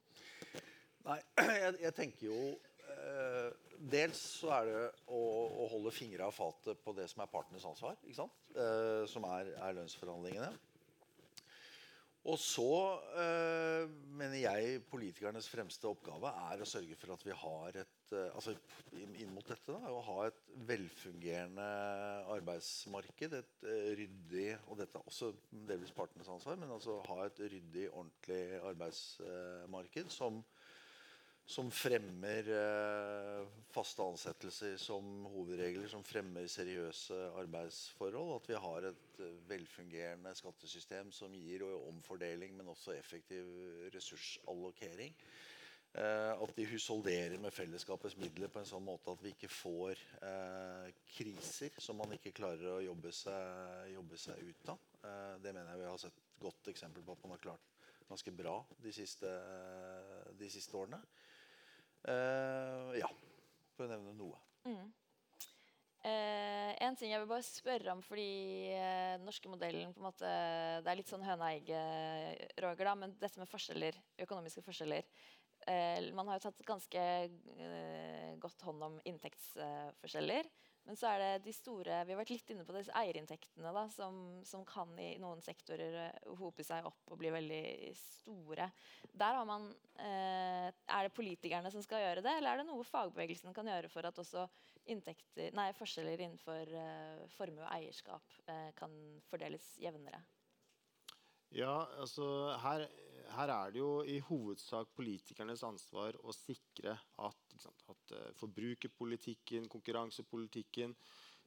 [1.08, 1.18] Nei,
[1.64, 2.38] jeg, jeg tenker jo
[2.92, 5.20] eh, Dels så er det å,
[5.64, 7.96] å holde fingra av fatet på det som er partenes ansvar.
[8.04, 10.50] ikke Eh, som er, er, lønnsforhandlingene.
[12.28, 12.72] Og så
[13.16, 18.34] eh, mener jeg politikernes fremste oppgave er å sørge for at vi har et eh,
[18.36, 18.52] altså
[19.00, 21.68] inn mot dette da, å ha et velfungerende
[22.34, 23.38] arbeidsmarked.
[23.40, 25.30] Et uh, ryddig Og dette er også
[25.70, 30.42] delvis partenes ansvar, men altså ha et ryddig, ordentlig arbeidsmarked som
[31.50, 38.36] som fremmer eh, faste ansettelser som hovedregler, som fremmer seriøse arbeidsforhold.
[38.36, 43.48] At vi har et eh, velfungerende skattesystem som gir omfordeling, men også effektiv
[43.94, 45.16] ressursallokering.
[45.98, 50.04] Eh, at de husholderer med fellesskapets midler på en sånn måte at vi ikke får
[51.16, 54.86] kriser som man ikke klarer å jobbe seg, jobbe seg ut av.
[55.42, 57.66] Det mener jeg vi har sett godt eksempel på at man har klart
[58.06, 59.34] ganske bra de siste,
[60.38, 61.02] de siste årene.
[62.08, 63.08] Uh, ja,
[63.76, 64.38] for å nevne noe.
[64.64, 64.86] Mm.
[66.00, 70.06] Uh, en ting jeg vil bare spørre om, fordi uh, den norske modellen på en
[70.08, 70.30] måte,
[70.80, 71.68] Det er litt sånn høne-egg,
[72.64, 75.04] Roger, da, men dette med forskjeller, økonomiske forskjeller
[76.16, 77.02] Man har jo tatt ganske
[78.40, 80.48] godt hånd om inntektsforskjeller.
[80.90, 83.84] Men så er det de store Vi har vært litt inne på disse eierinntektene da,
[83.94, 88.66] som, som, kan i noen sektorer uh, hope seg opp og bli veldig store.
[89.14, 89.68] Der har man,
[90.02, 93.90] eh, Er det politikerne som skal gjøre det, eller er det noe fagbevegelsen kan gjøre
[93.92, 94.48] for at også
[94.90, 98.40] nei, forskjeller innenfor eh, formue og eierskap
[98.74, 98.96] kan
[99.30, 100.18] fordeles jevnere?
[101.54, 102.88] Ja, altså her,
[103.36, 110.94] her, er det jo i hovedsak politikernes ansvar å sikre at, at uh, forbrukerpolitikken, konkurransepolitikken,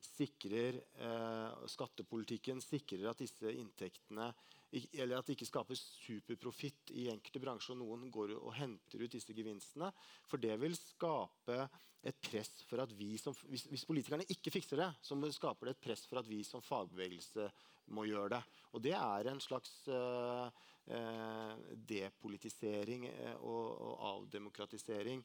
[0.04, 4.34] sikrer uh, skattepolitikken sikrer at disse inntektene
[4.74, 9.14] eller at det ikke skapes superprofitt i enkelte bransjer, og noen går og henter ut
[9.14, 9.92] disse gevinstene.
[10.30, 11.60] For det vil skape
[12.04, 15.76] et press for at vi som Hvis, hvis politikerne ikke fikser det, så skaper det
[15.76, 17.50] et press for at vi som fagbevegelse
[17.96, 18.44] må gjøre det.
[18.74, 20.50] Og det er en slags uh,
[20.90, 23.08] uh, depolitisering
[23.40, 25.24] og, og, avdemokratisering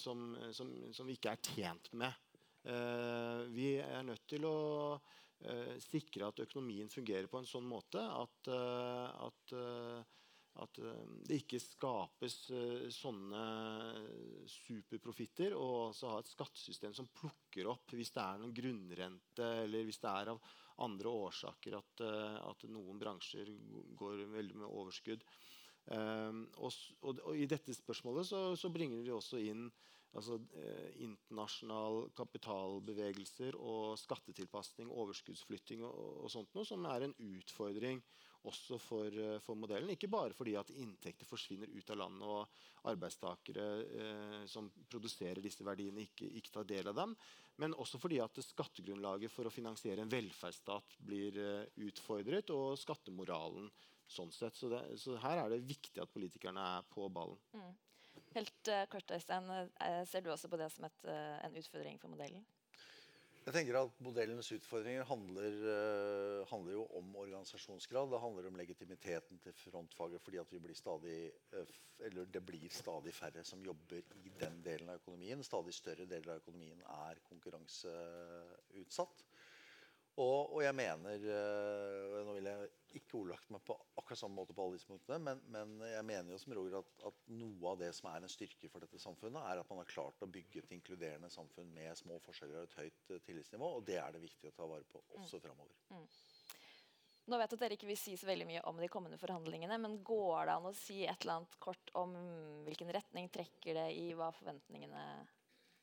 [0.00, 2.12] som, som, som, vi ikke er tjent med.
[3.52, 4.58] vi er nødt til å
[5.84, 9.54] sikre at økonomien fungerer på en sånn måte at, at
[10.58, 10.78] at
[11.28, 12.48] det ikke skapes
[12.90, 13.42] sånne
[14.50, 15.54] superprofitter.
[15.54, 20.00] Og også ha et skattesystem som plukker opp hvis det er noen grunnrente eller hvis
[20.02, 20.42] det er av
[20.84, 23.50] andre årsaker at, eh, at noen bransjer
[23.98, 25.24] går veldig med overskudd.
[25.88, 29.70] Um, og, og, og, I dette spørsmålet så, så bringer vi også inn
[30.16, 38.02] altså, eh, internasjonal kapitalbevegelser og skattetilpasning, overskuddsflytting og, og, sånt noe, som er en utfordring
[38.48, 39.90] også for, eh, for, modellen.
[39.92, 45.66] Ikke bare fordi at inntekter forsvinner ut av landet og arbeidstakere eh, som produserer disse
[45.66, 47.16] verdiene, ikke, ikke, tar del av dem,
[47.58, 53.70] men også fordi at skattegrunnlaget for å finansiere en velferdsstat blir eh, utfordret, og skattemoralen
[54.12, 54.56] sånn sett.
[54.58, 57.40] Så, det, så, her er det viktig at politikerne er på ballen.
[57.56, 57.74] Mm.
[58.34, 59.48] Helt uh, kort, Øystein,
[60.08, 62.44] Ser du også på det som et, uh, en utfordring for modellen?
[63.48, 68.10] Jeg tenker at Modellens utfordringer handler, uh, handler, jo om organisasjonsgrad.
[68.12, 73.44] Det handler om legitimiteten til frontfaget fordi at blir stadig, uh, det blir stadig færre
[73.48, 75.40] som jobber i den delen av økonomien.
[75.46, 79.24] Stadig større deler av økonomien er konkurranseutsatt.
[80.18, 84.54] Og, og, jeg mener og Nå vil jeg ikke ordlagt meg på akkurat samme måte
[84.56, 87.82] på alle disse punktene, men, men jeg mener jo som Roger at, at, noe av
[87.82, 90.64] det som er en styrke for dette samfunnet, er at man har klart å bygge
[90.64, 93.70] et inkluderende samfunn med små forskjeller og et høyt uh, tillitsnivå.
[93.78, 95.44] Og det er det viktig å ta vare på også mm.
[95.44, 95.78] framover.
[95.92, 96.06] Mm.
[97.28, 99.78] Nå vet jeg at dere ikke vil si så veldig mye om de kommende forhandlingene,
[99.84, 102.16] men går det an å si et eller annet kort om
[102.64, 105.04] hvilken retning trekker det i hva forventningene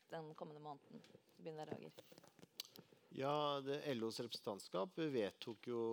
[0.10, 1.06] den kommende måneden?
[1.38, 1.94] Begynner Roger.
[3.16, 3.62] Ja,
[3.96, 5.84] LOs representantskap vedtok jo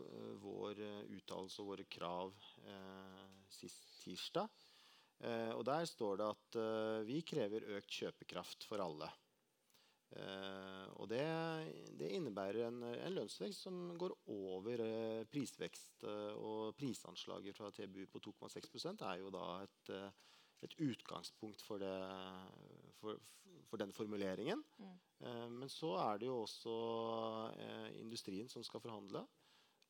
[0.00, 2.30] uh, vår uh, uttalelse og våre krav
[2.64, 4.48] uh, sist tirsdag.
[5.24, 6.56] og Der står det at
[7.06, 9.06] vi krever økt kjøpekraft for alle.
[10.98, 11.22] og det,
[11.96, 14.82] det innebærer en, en, lønnsvekst som går over
[15.30, 16.04] prisvekst.
[16.34, 19.94] og prisanslaget fra TBU på 2,6% er jo da et,
[20.64, 21.94] et utgangspunkt for, det,
[23.00, 23.20] for,
[23.68, 24.64] for den formuleringen.
[24.78, 24.92] Mm.
[25.20, 26.76] Eh, men så er det jo også
[27.60, 29.24] eh, industrien som skal forhandle.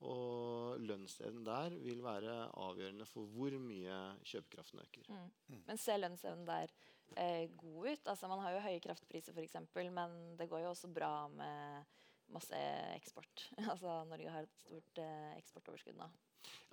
[0.05, 5.09] Og lønnsevnen der vil være avgjørende for hvor mye kjøpekraften øker.
[5.09, 5.63] Mm.
[5.69, 6.75] Men ser lønnsevnen der
[7.17, 8.09] eh, god ut?
[8.11, 9.57] Altså, man har jo høye kraftpriser, f.eks.,
[9.95, 11.95] men det går jo også bra med
[12.35, 12.61] masse
[12.95, 13.49] eksport.
[13.73, 16.09] altså Norge har et stort eh, eksportoverskudd nå.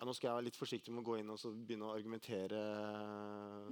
[0.02, 2.58] Ja, nå skal jeg være litt forsiktig med å gå inn og begynne å argumentere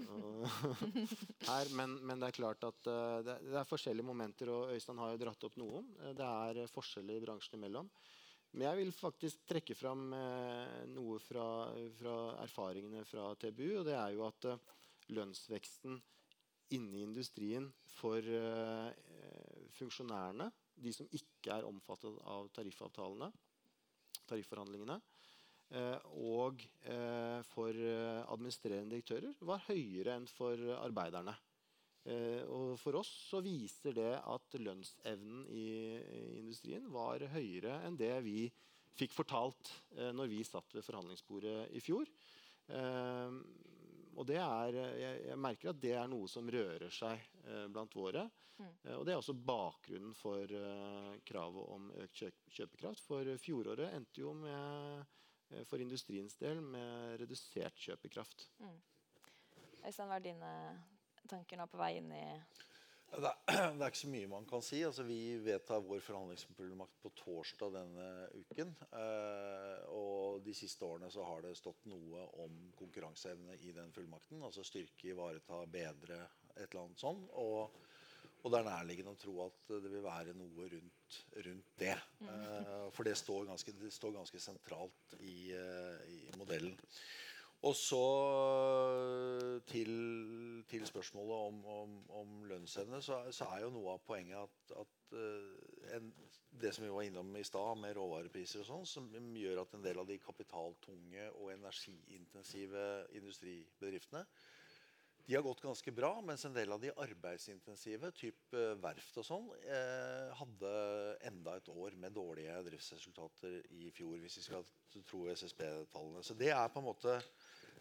[1.49, 1.71] her.
[1.73, 5.15] Men, men, det er klart at uh, det, det, er forskjellige momenter, og Øystein har
[5.15, 5.89] jo dratt opp noen.
[6.13, 7.89] Det er forskjeller bransjen imellom.
[8.51, 10.07] Men jeg vil faktisk trekke fram
[10.93, 11.47] noe fra,
[11.97, 13.81] fra, erfaringene fra TBU.
[13.81, 14.47] Og det er jo at
[15.13, 15.99] lønnsveksten
[16.77, 18.25] inne i industrien for
[19.77, 20.49] funksjonærene,
[20.81, 23.29] de som ikke er omfattet av tariffavtalene,
[24.29, 25.18] tarifforhandlingene, Eh,
[25.69, 31.35] og eh, for eh, administrerende direktører var høyere enn for arbeiderne.
[32.49, 35.99] og for oss så viser det at lønnsevnen i,
[36.39, 38.47] industrien var høyere enn det vi
[38.97, 42.09] fikk fortalt eh, når vi satt ved forhandlingsbordet i fjor.
[42.67, 43.37] Eh,
[44.19, 48.29] og det er, jeg, merker at det er noe som rører seg eh, blant våre.
[48.59, 48.73] Mm.
[48.97, 50.51] og det er også bakgrunnen for
[51.23, 53.05] kravet om økt kjøpekraft.
[53.07, 54.59] For fjoråret endte jo med
[54.99, 55.05] Eh,
[55.69, 58.47] for industriens del med redusert kjøpekraft.
[58.61, 58.79] Mm.
[59.85, 60.51] Øystein, hva er dine
[61.29, 62.25] tanker nå på vei inn i
[63.09, 63.37] det er,
[63.73, 64.83] det er, ikke så mye man kan si.
[64.85, 68.75] Altså, vi vedtar vår forhandlingsfullmakt på torsdag denne uken.
[68.93, 74.43] Eh, og de siste årene så har det stått noe om konkurranseevne i den fullmakten.
[74.45, 76.21] Altså styrke, ivareta, bedre,
[76.53, 77.33] et eller annet sånt.
[77.41, 77.79] Og
[78.39, 80.98] og det er nærliggende å tro at det vil være noe rundt,
[81.45, 81.95] rundt det.
[82.19, 82.27] Mm.
[82.27, 86.77] Uh, for det står, ganske, det står ganske sentralt i, uh, i, modellen.
[87.67, 88.05] Og så
[89.67, 89.89] til,
[90.69, 95.17] til spørsmålet om, om, om lønnsevne, så, så, er jo noe av poenget at, at
[95.17, 96.13] uh, en,
[96.61, 99.83] det som vi var innom i stad, med råvarepriser og sånn, som gjør at en
[99.83, 102.85] del av de kapitaltunge og energiintensive
[103.19, 104.23] industribedriftene
[105.29, 109.25] de har gått ganske bra, mens en del av de arbeidsintensive, type eh, verft og
[109.27, 110.71] sånn, eh, hadde
[111.29, 114.65] enda et år med dårlige driftsresultater i fjor, hvis vi skal
[115.05, 116.23] tro SSB-tallene.
[116.25, 117.19] Så det er på en måte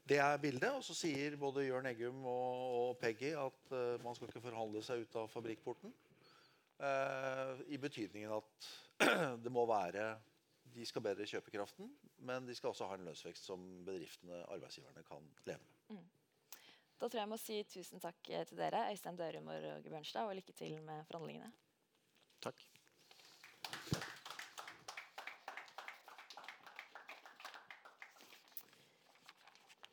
[0.08, 0.76] det er bildet.
[0.76, 4.84] Og så sier både Jørn Eggum og, og Peggy at uh, man skal ikke forhandle
[4.84, 5.96] seg ut av fabrikkporten.
[6.78, 8.70] Uh, I betydningen at
[9.44, 10.12] det må være
[10.76, 11.88] De skal bedre kjøpekraften,
[12.28, 15.96] men de skal også ha en lønnsvekst som bedriftene, arbeidsgiverne, kan leve med.
[15.96, 16.06] Mm.
[16.98, 19.86] Da tror jeg jeg må si tusen takk eh, til dere, Øystein Dørum og Roger
[19.86, 21.52] Bjørnstad, og lykke til med forhandlingene.
[22.42, 22.64] Takk.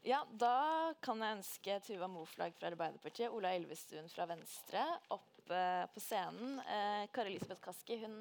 [0.05, 5.85] Ja, Da kan jeg ønske Tuva Moflag fra Arbeiderpartiet, Ola Elvestuen fra Venstre opp eh,
[5.93, 6.59] på scenen.
[6.61, 8.19] Eh, Kari Elisabeth Kaski hun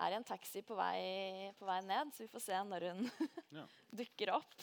[0.00, 3.06] er i en taxi på vei, på vei ned, så vi får se når hun
[4.02, 4.56] dukker opp.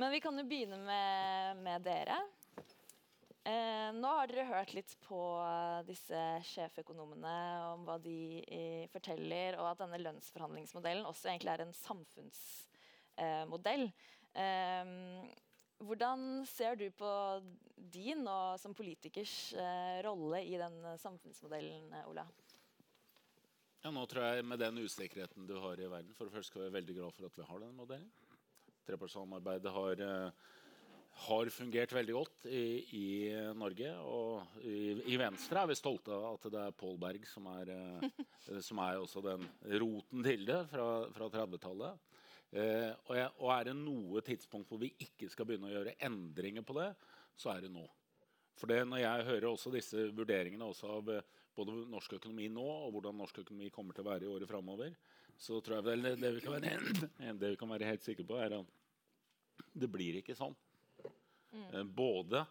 [0.00, 2.14] Men vi kan jo begynne med, med dere.
[3.44, 5.18] Eh, nå har dere hørt litt på
[5.84, 6.16] disse
[6.48, 7.32] sjeføkonomene
[7.74, 13.84] om hva de eh, forteller, og at denne lønnsforhandlingsmodellen også egentlig er en samfunnsmodell.
[14.40, 14.94] Eh,
[15.84, 17.12] hvordan ser du på
[17.92, 22.24] din og som politikers eh, rolle i den samfunnsmodellen, Ola?
[23.84, 26.60] Ja, nå tror jeg Med den usikkerheten du har i verden For det første skal
[26.60, 28.10] vi være veldig glad for at vi har den modellen
[28.90, 30.48] trepartssamarbeidet har, eh,
[31.26, 32.64] har fungert veldig godt i,
[32.96, 33.06] i
[33.56, 33.92] Norge.
[34.04, 34.76] Og i,
[35.12, 38.82] i, Venstre er vi stolte av at det er Pål Berg som er, eh, som
[38.84, 39.46] er også den
[39.82, 42.06] roten til det fra, fra 30-tallet.
[42.50, 46.66] Eh, og, og, er det noe tidspunkt hvor vi ikke skal begynne å gjøre endringer
[46.66, 46.90] på det,
[47.38, 47.86] så er det nå.
[48.58, 51.14] For det, Når jeg hører også disse vurderingene også av
[51.56, 54.92] både norsk økonomi nå og hvordan norsk økonomi kommer til å være i året framover,
[55.40, 56.74] så tror jeg vel det, det, vi være,
[57.40, 58.76] det vi kan være helt sikre på, er at
[59.72, 60.56] det blir ikke sånn.
[61.50, 61.90] Mm.
[61.96, 62.44] Både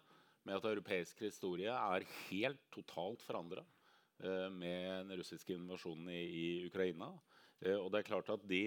[0.47, 3.63] med at europeisk historie er helt totalt forandra
[4.23, 7.11] eh, med den russiske invasjonen i, i Ukraina.
[7.61, 8.65] Eh, og det er klart at de,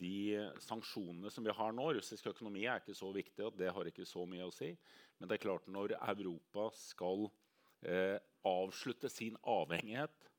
[0.00, 0.16] de,
[0.64, 4.08] sanksjonene som vi har nå Russisk økonomi er ikke så viktig, og det har ikke
[4.08, 4.72] så mye å si.
[5.18, 7.28] Men det er klart når Europa skal
[7.86, 10.32] eh, avslutte sin avhengighet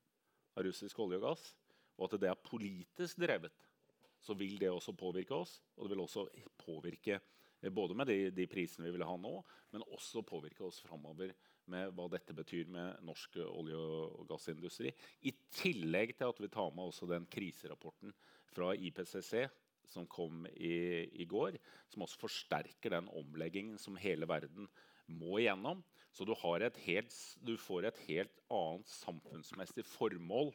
[0.55, 1.45] av russisk olje og gass,
[1.95, 3.53] og at det er politisk drevet,
[4.25, 5.59] så vil det også påvirke oss.
[5.77, 6.25] Og det vil også
[6.65, 9.35] påvirke eh, både med de, de prisene vi vil ha nå,
[9.73, 11.33] men også påvirke oss framover
[11.71, 14.91] med hva dette betyr med norsk olje- og gassindustri.
[15.25, 18.13] I tillegg til at vi tar med også den kriserapporten
[18.53, 19.47] fra IPCC
[19.91, 21.57] som kom i, i går,
[21.91, 24.69] som også forsterker den omleggingen som hele verden
[25.11, 25.83] må igjennom.
[26.15, 30.53] Så du, helt, du får et helt annet samfunnsmessig formål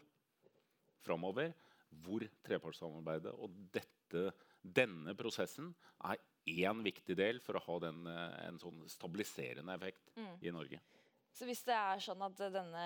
[1.04, 1.52] framover
[2.00, 4.30] hvor trepartssamarbeidet og dette,
[4.60, 5.72] denne prosessen
[6.08, 10.34] er én viktig del for å ha den, eh, en sånn stabiliserende effekt mm.
[10.40, 10.80] i Norge.
[11.30, 12.84] Så hvis det er sånn at denne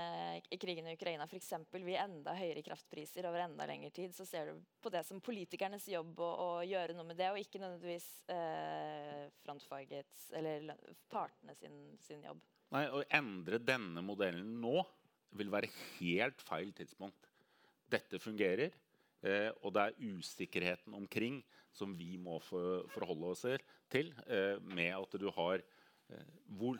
[0.60, 1.40] krigen i Ukraina for
[1.72, 5.22] vil gi enda høyere kraftpriser over enda lengre tid, så ser du på det som
[5.24, 10.76] politikernes jobb å, å gjøre noe med det, og ikke nødvendigvis eh, frontfagets eller
[11.10, 12.42] partene sin, sin, jobb?
[12.76, 14.84] Nei, Å endre denne modellen nå
[15.34, 17.30] vil være helt feil tidspunkt.
[17.90, 18.76] Dette fungerer.
[19.24, 21.38] Eh, og det er usikkerheten omkring
[21.74, 23.44] som vi må forholde oss
[23.90, 26.26] til, eh, med at du har eh,
[26.58, 26.76] hvor,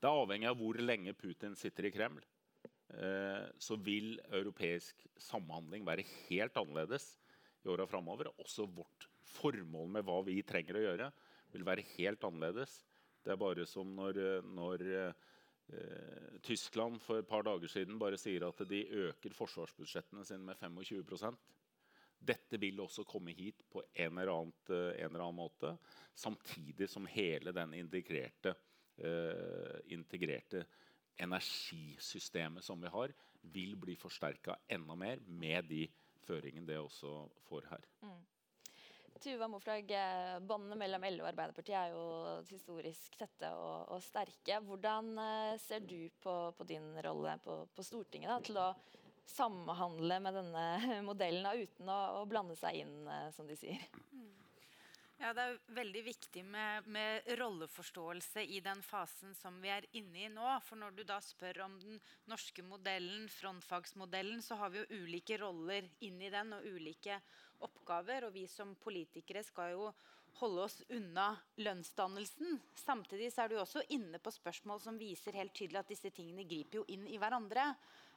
[0.00, 2.22] Det er avhengig av hvor lenge Putin sitter i Kreml.
[3.62, 7.06] Så vil europeisk samhandling være helt annerledes
[7.64, 8.28] i åra framover.
[8.42, 11.06] Også vårt formål med hva vi trenger å gjøre,
[11.54, 12.74] vil være helt annerledes.
[13.24, 14.84] Det er bare som når, når
[16.44, 21.00] Tyskland for et par dager siden bare sier at de øker forsvarsbudsjettene sine med 25
[22.22, 25.74] dette vil også komme hit på en eller, annet, eh, en eller annen måte.
[26.14, 28.54] Samtidig som hele den integrerte,
[29.02, 30.66] uh, integrerte
[31.16, 35.86] energisystemet som vi har, vil bli forsterka enda mer med de
[36.26, 37.14] føringene det også
[37.48, 37.88] får her.
[38.04, 38.20] Mm.
[39.22, 42.04] Tuva Moflag, eh, Båndene mellom LO og Arbeiderpartiet er jo
[42.50, 44.60] historisk tette og, og sterke.
[44.66, 45.14] Hvordan
[45.62, 48.68] ser du på, på din rolle på, på Stortinget da, til å
[49.28, 50.66] samhandle med denne
[51.08, 53.82] modellen uten å, å, blande seg inn, eh, som de sier.
[55.22, 60.24] Ja, Det er veldig viktig med, med, rolleforståelse i den fasen som vi er inne
[60.24, 60.48] i nå.
[60.66, 65.38] For når du da spør om den norske modellen, frontfagsmodellen, så har vi jo ulike
[65.38, 67.20] roller inn i den og ulike
[67.62, 68.26] oppgaver.
[68.26, 69.92] Og vi som politikere skal jo
[70.40, 71.28] holde oss unna
[71.62, 72.58] lønnsdannelsen.
[72.82, 76.48] Samtidig så er du også inne på spørsmål som viser helt tydelig at disse tingene
[76.48, 77.70] griper jo inn i hverandre.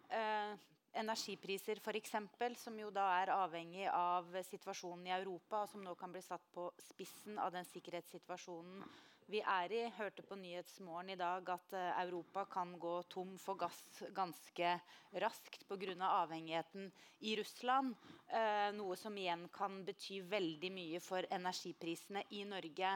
[0.09, 0.55] Uh,
[0.95, 2.15] energipriser f.eks.,
[2.61, 6.45] som jo da er avhengig av situasjonen i Europa, og som nå kan bli satt
[6.55, 8.85] på spissen av den sikkerhetssituasjonen
[9.31, 9.81] vi er i.
[9.97, 13.81] Hørte på Nyhetsmorgen i dag at eh, Europa kan gå tom for gass
[14.13, 14.75] ganske
[15.21, 15.95] raskt pga.
[15.95, 17.95] Av avhengigheten i Russland.
[18.27, 22.93] Eh, noe som igjen kan bety veldig mye for energiprisene i Norge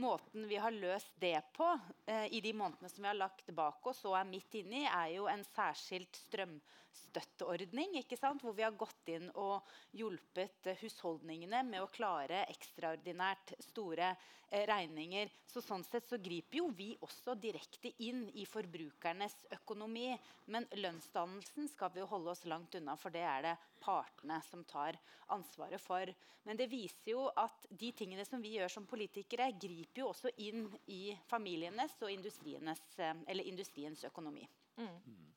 [0.00, 1.66] måten vi har løst det på
[2.06, 5.14] eh, i de månedene som vi har lagt bak oss og er midt inni, er
[5.16, 7.98] jo en særskilt strømstøtteordning.
[8.00, 8.42] ikke sant?
[8.44, 15.32] Hvor vi har gått inn og hjulpet husholdningene med å klare ekstraordinært store eh, regninger.
[15.48, 20.10] Så sånn sett så griper jo vi også direkte inn i forbrukernes økonomi.
[20.52, 24.62] Men lønnsdannelsen skal vi jo holde oss langt unna, for det er det partene som
[24.68, 24.98] tar
[25.34, 26.12] ansvaret for.
[26.46, 30.32] Men det viser jo at de tingene som vi gjør som politikere, griper jo også
[30.42, 34.46] inn i familienes og eh, industriens økonomi.
[34.80, 35.28] Mm.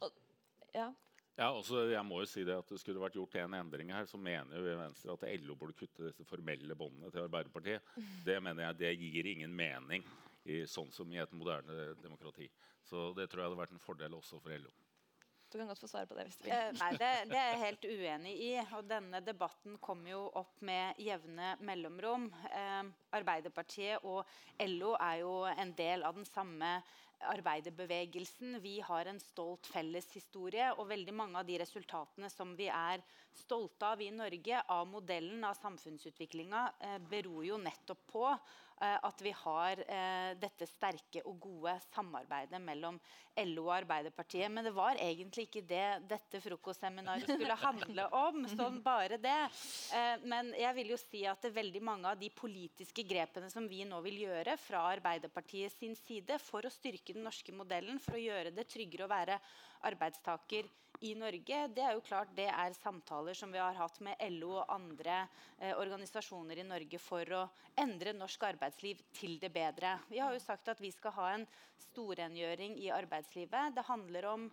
[0.00, 0.18] Og,
[0.74, 0.90] ja.
[1.40, 4.04] Ja, også, jeg må jo si det at det Skulle vært gjort en endring her,
[4.04, 7.94] så mener jo vi i Venstre at LO burde kutte disse formelle båndene til Arbeiderpartiet.
[7.96, 8.10] Mm.
[8.28, 10.04] Det mener jeg det gir ingen mening
[10.44, 12.50] i, sånn som i et moderne demokrati.
[12.84, 14.72] Så det tror jeg hadde vært en fordel også for LO.
[15.50, 16.54] Du kan godt få svare på det hvis du vil.
[16.54, 18.50] Eh, nei, det, det, er jeg helt uenig i.
[18.78, 22.28] Og denne debatten kommer jo opp med jevne mellomrom.
[22.54, 22.82] Eh,
[23.18, 24.22] Arbeiderpartiet og
[24.62, 26.76] LO er jo en del av den samme
[27.28, 28.60] arbeiderbevegelsen.
[28.62, 33.04] Vi har en stolt felleshistorie, og veldig mange av de resultatene som vi er
[33.42, 38.26] stolte av i Norge, av modellen av samfunnsutviklinga, eh, beror jo nettopp på
[38.80, 42.96] Eh, at vi har eh, dette sterke og gode samarbeidet mellom
[43.44, 44.48] LO og Arbeiderpartiet.
[44.48, 48.46] Men det var egentlig ikke det dette frokostseminaret skulle handle om.
[48.56, 49.36] sånn bare det.
[50.24, 53.68] Men jeg vil jo si at det er veldig mange av de politiske grepene som
[53.68, 58.18] vi nå vil gjøre fra Arbeiderpartiet sin side for å styrke den norske modellen, for
[58.18, 59.38] å gjøre det tryggere å være
[59.88, 60.68] arbeidstaker
[61.00, 64.58] i Norge, det er jo klart det er samtaler som vi har hatt med LO
[64.60, 65.22] og andre
[65.56, 67.44] eh, organisasjoner i Norge for å
[67.80, 69.94] endre norsk arbeidsliv til det bedre.
[70.10, 71.46] Vi har jo sagt at vi skal ha en
[71.86, 73.72] storrengjøring i arbeidslivet.
[73.76, 74.50] Det handler om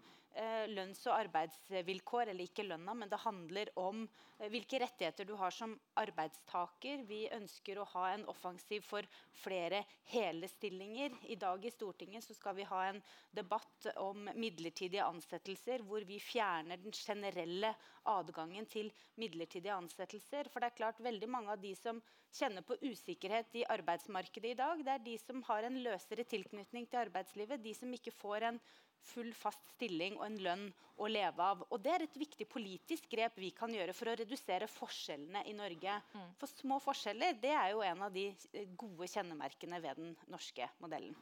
[0.69, 5.51] lønns- og arbeidsvilkår, eller ikke lønna, men det handler om eh, hvilke rettigheter du har
[5.51, 7.03] som arbeidstaker.
[7.09, 9.07] Vi ønsker å ha en offensiv for
[9.41, 11.15] flere hele stillinger.
[11.31, 16.77] I dag i Stortinget skal vi ha en debatt om midlertidige ansettelser, hvor vi fjerner
[16.81, 17.73] den generelle
[18.07, 20.51] adgangen til midlertidige ansettelser.
[20.51, 22.01] For det er klart veldig mange av de som
[22.38, 26.85] kjenner på usikkerhet i arbeidsmarkedet i dag, det er de som har en løsere tilknytning
[26.85, 28.59] til arbeidslivet, de som ikke får en
[29.12, 30.68] full, fast stilling og en lønn
[30.98, 31.64] å leve av.
[31.70, 35.56] Og Det er et viktig politisk grep vi kan gjøre for å redusere forskjellene i
[35.58, 36.02] Norge.
[36.14, 36.28] Mm.
[36.41, 38.30] For små forskjeller det er jo en av de
[38.80, 41.16] gode kjennemerkene ved den norske modellen.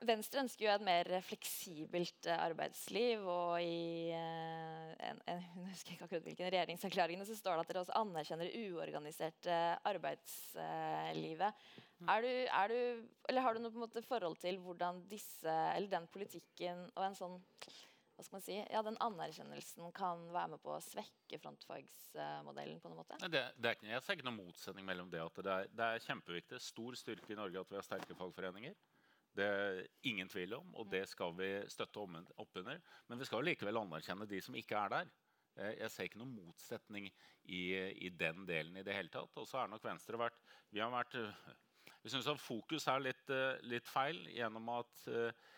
[0.00, 3.26] Venstre ønsker jo et mer fleksibelt uh, arbeidsliv.
[3.28, 7.72] Og i uh, en, en, jeg husker ikke akkurat hvilken regjeringserklæringene så står det at
[7.72, 11.66] dere også anerkjenner det uorganiserte arbeidslivet.
[12.00, 12.08] Mm.
[12.08, 16.08] Er du, er du, eller har du noe måte, forhold til hvordan disse, eller den
[16.12, 17.38] politikken og en sånn
[18.20, 22.76] hva skal man si, ja, den anerkjennelsen kan være med på å svekke frontfagsmodellen?
[22.82, 23.16] på noen måte?
[23.32, 25.22] Det, det er, jeg ser ikke noen motsetning mellom det.
[25.24, 26.58] at det er, det er kjempeviktig.
[26.60, 28.76] Stor styrke i Norge at vi har sterke fagforeninger.
[29.40, 29.80] Det er
[30.10, 32.84] ingen tvil om, og det skal vi støtte opp under.
[33.08, 35.10] Men vi skal likevel anerkjenne de som ikke er der.
[35.80, 37.62] Jeg ser ikke noen motsetning i,
[38.04, 39.32] i den delen i det hele tatt.
[39.40, 40.36] Og så har nok Venstre vært
[40.68, 41.16] Vi har vært
[42.02, 43.32] vi syns at fokus er litt,
[43.68, 45.48] litt, feil gjennom at uh,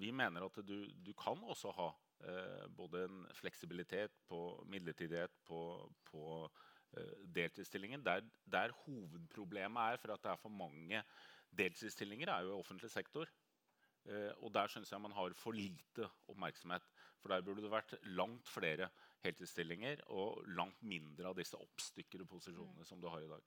[0.00, 1.88] vi mener at du, du kan også ha
[2.74, 5.60] både en fleksibilitet på midlertidighet på,
[6.08, 6.22] på
[7.36, 8.02] deltidsstillingen.
[8.02, 11.02] Der, der, hovedproblemet er for at det er for mange
[11.56, 13.28] Deltidsstillinger er jo i offentlig sektor.
[14.08, 16.84] Eh, og der syns jeg man har for lite oppmerksomhet.
[17.20, 18.90] For der burde det vært langt flere
[19.24, 22.88] heltidsstillinger og langt mindre av disse oppstykkede posisjonene mm.
[22.88, 23.46] som du har i dag.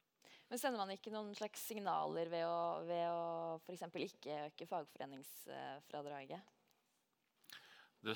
[0.52, 3.86] Men Sender man ikke noen slags signaler ved å, ved å f.eks.
[4.04, 6.50] ikke øke fagforeningsfradraget?
[8.04, 8.16] Det,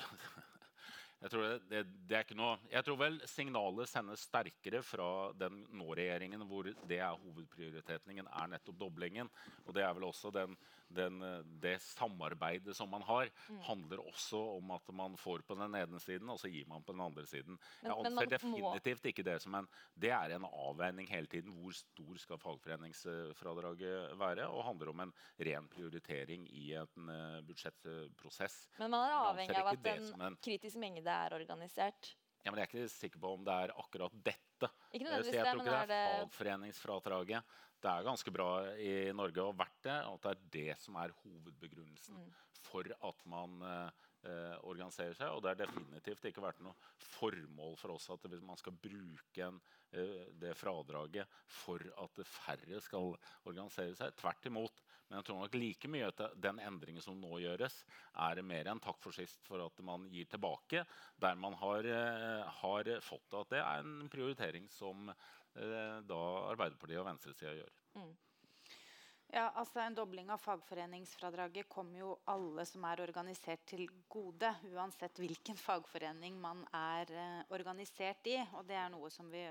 [1.22, 5.08] jeg tror, det, det, det er ikke noe, jeg tror vel signalet sendes sterkere fra
[5.40, 9.32] den nå-regjeringen hvor det er hovedprioriteten er nettopp doblingen.
[9.64, 13.60] Og det er vel også den den, eh, det samarbeidet som man har, mm.
[13.68, 16.96] handler også om at man får på den ene siden, og så gir man på
[16.96, 17.58] den andre siden.
[17.82, 21.54] Men, jeg anser definitivt ikke det som en Det er en avveining hele tiden.
[21.56, 24.48] Hvor stor skal fagforeningsfradraget være?
[24.48, 28.68] Og handler om en ren prioritering i en uh, budsjettprosess.
[28.80, 32.16] Men man er avhengig av at en, en kritisk mengde er organisert?
[32.46, 34.68] Ja, men Jeg er ikke sikker på om det er akkurat dette.
[34.94, 38.50] Ikke så jeg tror ikke det er fagforeningsfradraget det er ganske bra
[38.82, 40.00] i Norge og vært det.
[40.08, 42.34] At det er det som er hovedbegrunnelsen mm.
[42.66, 45.32] for at man eh, organiserer seg.
[45.34, 46.76] Og det har definitivt ikke vært noe
[47.16, 49.60] formål for oss at man skal bruke en,
[49.94, 53.14] eh, det fradraget for at færre skal
[53.46, 54.16] organisere seg.
[54.22, 54.86] Tvert imot.
[55.06, 57.78] Men jeg tror nok like mye at den endringen som nå gjøres,
[58.26, 60.86] er mer enn takk for sist for at man gir tilbake
[61.22, 65.12] der man har, eh, har fått at det er en prioritering som
[65.56, 67.76] Eh, da Arbeiderpartiet og venstresida gjør.
[67.96, 68.12] Mm.
[69.34, 74.52] Ja, altså En dobling av fagforeningsfradraget kommer jo alle som er organisert til gode.
[74.72, 78.38] Uansett hvilken fagforening man er eh, organisert i.
[78.54, 79.44] Og det er noe som vi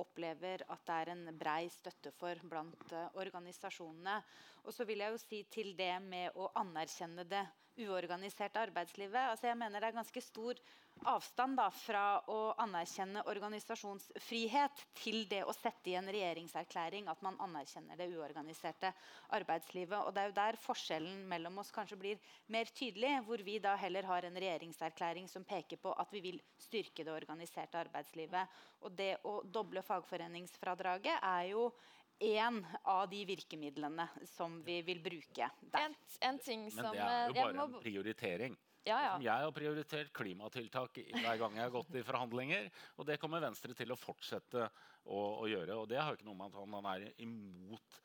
[0.00, 4.16] opplever at det er en brei støtte for blant eh, organisasjonene.
[4.64, 7.44] Og så vil jeg jo si til det med å anerkjenne det
[7.78, 9.30] uorganiserte arbeidslivet.
[9.30, 10.60] Altså jeg mener det er ganske stor
[11.06, 17.38] avstand da, fra å anerkjenne organisasjonsfrihet til det å sette i en regjeringserklæring at man
[17.44, 18.90] anerkjenner det uorganiserte
[19.38, 19.98] arbeidslivet.
[20.00, 23.14] Og Det er jo der forskjellen mellom oss kanskje blir mer tydelig.
[23.26, 27.14] Hvor vi da heller har en regjeringserklæring som peker på at vi vil styrke det
[27.14, 28.58] organiserte arbeidslivet.
[28.82, 31.70] Og det å doble fagforeningsfradraget er jo
[32.18, 35.84] én av de virkemidlene som vi vil bruke der.
[35.84, 37.68] En, en Men det er jo bare må...
[37.68, 38.58] en prioritering.
[38.88, 39.14] Ja, ja.
[39.20, 42.70] Jeg har prioritert klimatiltak hver gang jeg har gått i forhandlinger.
[42.96, 44.64] Og det kommer Venstre til å fortsette
[45.04, 45.76] å, å gjøre.
[45.76, 47.98] Og det har jo ikke noe med at han er imot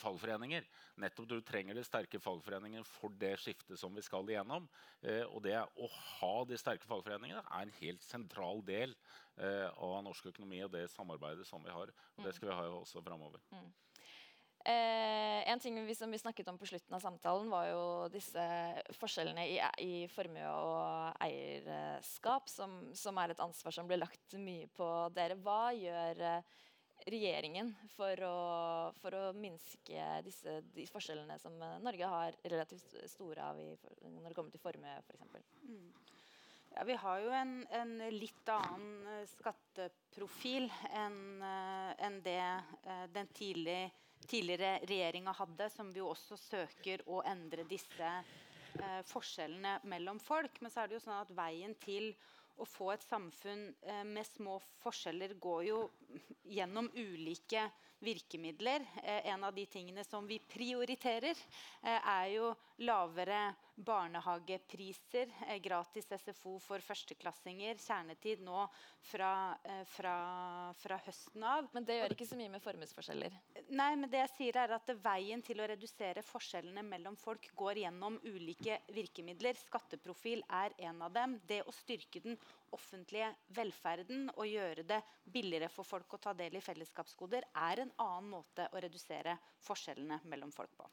[0.00, 0.66] fagforeninger.
[1.02, 4.68] Nettopp du trenger de sterke fagforeningene for det skiftet som vi skal igjennom.
[5.04, 8.94] Uh, og det å ha de sterke fagforeningene er en helt sentral del
[9.40, 11.92] uh, av norsk økonomi og det samarbeidet som vi har.
[12.16, 13.44] Og det skal vi ha også framover.
[13.52, 13.68] Mm.
[14.68, 18.42] Eh, en ting vi, som vi snakket om på slutten av samtalen, var jo disse
[18.98, 24.66] forskjellene i, i formue og eierskap, som, som, er et ansvar som blir lagt mye
[24.76, 25.38] på dere.
[25.40, 26.58] Hva gjør eh,
[27.06, 28.36] regjeringen for å,
[28.98, 33.70] for å minske disse, de forskjellene som Norge har relativt store av i,
[34.02, 35.52] når det kommer til formue, f.eks.?
[35.68, 35.88] Mm.
[36.74, 42.42] Ja, vi har jo en, en litt annen eh, skatteprofil enn uh, en det
[43.14, 43.88] den tidlig,
[44.28, 50.60] tidligere regjeringa hadde, som vi jo også søker å endre disse eh, forskjellene mellom folk.
[50.62, 52.12] Men så er det jo sånn at veien til
[52.58, 55.82] å få et samfunn eh, med små forskjeller går jo
[56.48, 57.68] gjennom ulike
[58.04, 58.84] virkemidler.
[59.02, 61.38] Eh, en av de tingene som vi prioriterer,
[61.82, 62.52] eh, er jo
[62.86, 63.54] lavere
[63.84, 68.64] barnehagepriser, eh, gratis SFO for førsteklassinger, kjernetid nå
[69.10, 71.68] fra, eh, fra, fra, høsten av.
[71.72, 73.38] Men det gjør ikke så mye med formuesforskjeller?
[73.70, 77.82] Nei, men det jeg sier er at veien til å redusere forskjellene mellom folk går
[77.84, 79.54] gjennom ulike virkemidler.
[79.54, 81.40] Skatteprofil er en av dem.
[81.46, 82.38] Det å styrke den
[82.74, 87.94] offentlige velferden og gjøre det billigere for folk å ta del i fellesskapsgoder, er en
[87.96, 90.88] annen måte å redusere forskjellene mellom folk på.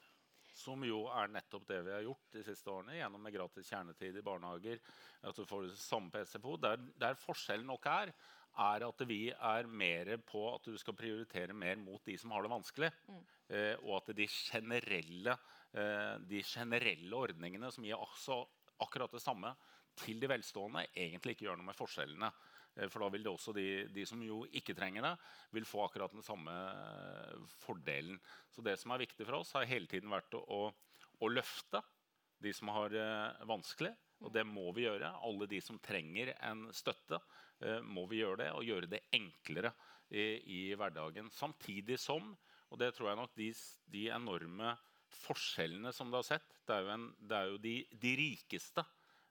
[0.56, 4.16] Som jo er nettopp det vi har gjort de siste årene gjennom med gratis kjernetid
[4.16, 4.80] i barnehager.
[5.22, 6.56] at du får det samme på SFO.
[6.58, 8.14] Der, der forskjellen nok er,
[8.56, 12.46] er at vi er mer på at du skal prioritere mer mot de som har
[12.46, 12.92] det vanskelig.
[13.08, 13.22] Mm.
[13.50, 15.38] Eh, og at de generelle,
[15.76, 18.40] eh, de generelle, ordningene som gir også
[18.86, 19.52] akkurat det samme
[20.00, 22.32] til de velstående, egentlig ikke gjør noe med forskjellene.
[22.76, 25.14] Eh, for da vil det også de, de, som jo ikke trenger det,
[25.56, 28.20] vil få akkurat den samme eh, fordelen.
[28.52, 31.84] Så det som er viktig for oss, har hele tiden vært å, å, løfte
[32.44, 33.94] de som har det eh, vanskelig.
[34.24, 35.12] Og det må vi gjøre.
[35.28, 37.20] Alle de som trenger en støtte,
[37.88, 39.70] må vi gjøre det, og gjøre det enklere
[40.12, 40.24] i,
[40.56, 41.30] i hverdagen.
[41.32, 42.34] Samtidig som,
[42.68, 43.48] og det tror jeg nok de,
[43.94, 44.74] de enorme
[45.24, 48.84] forskjellene som du har sett, det er jo, en, det er jo de, de, rikeste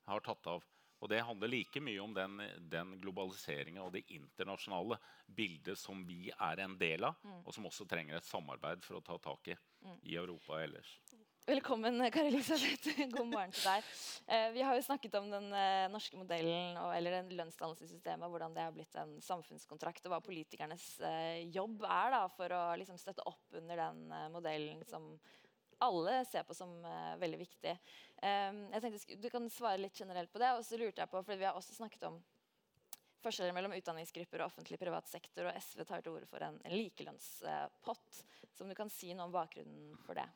[0.09, 0.65] har tatt av.
[1.03, 2.41] Og det handler like mye om den,
[2.71, 7.43] den globaliseringa og det internasjonale bildet som vi er en del av, mm.
[7.45, 9.99] og som også trenger et samarbeid for å ta tak i mm.
[10.03, 10.99] i Europa ellers.
[11.45, 12.89] Velkommen, Kari Elisabeth.
[13.13, 13.89] God morgen til deg.
[14.33, 18.65] Eh, vi har jo snakket om den eh, norske modellen og, eller lønnsdannelsessystemet, hvordan det
[18.65, 23.27] har blitt en samfunnskontrakt, og hva politikernes eh, jobb er da, for å liksom, støtte
[23.29, 25.11] opp under den eh, modellen som
[25.85, 27.75] alle ser på som uh, veldig viktig.
[28.21, 30.53] Um, jeg tenkte Du kan svare litt generelt på det.
[30.55, 32.21] og så lurte jeg på, for Vi har også snakket om
[33.25, 35.49] forskjeller mellom utdanningsgrupper og offentlig privat sektor.
[35.49, 38.25] og SV tar til orde for en, en likelønnspott.
[38.55, 40.29] Så om du kan si noe om bakgrunnen for det?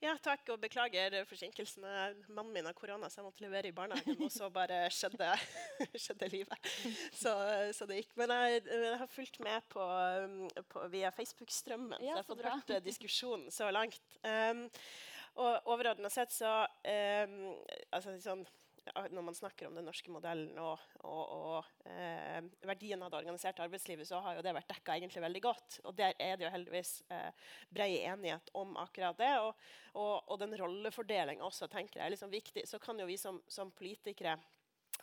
[0.00, 1.84] Ja, takk, og beklager forsinkelsen.
[2.32, 4.16] Mannen min har korona, så jeg måtte levere i barnehagen.
[4.24, 5.28] Og så bare skjedde,
[6.06, 6.70] skjedde livet.
[7.12, 7.34] Så,
[7.76, 8.14] så, det gikk.
[8.16, 9.84] Men jeg, jeg har fulgt med på,
[10.72, 14.00] på, via Facebook-strømmen, ja, så jeg har fått hørt eh, diskusjonen så langt.
[14.24, 14.64] Um,
[15.40, 17.36] og overordna sett så um,
[17.92, 18.46] altså, sånn,
[19.10, 23.62] når man snakker om den norske modellen og, og, og eh, verdien av det organiserte
[23.64, 25.80] arbeidslivet, så har jo det vært dekka egentlig veldig godt.
[25.84, 29.32] Og der er det jo heldigvis eh, brei enighet om akkurat det.
[29.44, 29.52] Og,
[30.24, 32.66] og, den rollefordelinga også tenker jeg er liksom viktig.
[32.68, 34.38] Så kan jo vi som, som politikere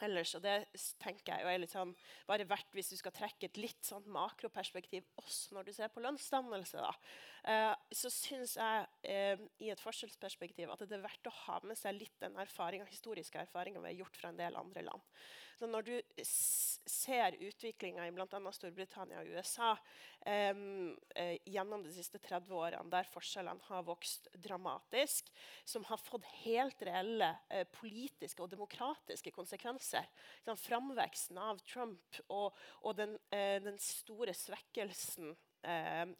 [0.05, 0.33] ellers.
[0.37, 0.55] Og det
[1.01, 1.93] tenker jeg er litt sånn,
[2.29, 6.03] bare verdt hvis du skal trekke et litt sånn makroperspektiv også når du ser på
[6.03, 6.83] lønnsdannelse.
[6.83, 6.93] da,
[7.43, 11.77] eh, Så syns jeg eh, i et forskjellsperspektiv at det er verdt å ha med
[11.77, 12.37] seg litt den
[12.87, 15.01] historiske erfaringa vi har gjort fra en del andre land.
[15.65, 18.51] Når du ser utviklinga i bl.a.
[18.53, 19.71] Storbritannia og USA
[20.27, 20.59] eh,
[21.49, 25.31] gjennom de siste 30 årene, der forskjellene har vokst dramatisk,
[25.65, 30.05] som har fått helt reelle eh, politiske og demokratiske konsekvenser
[30.45, 32.53] sånn, Framveksten av Trump og,
[32.83, 35.33] og den, eh, den store svekkelsen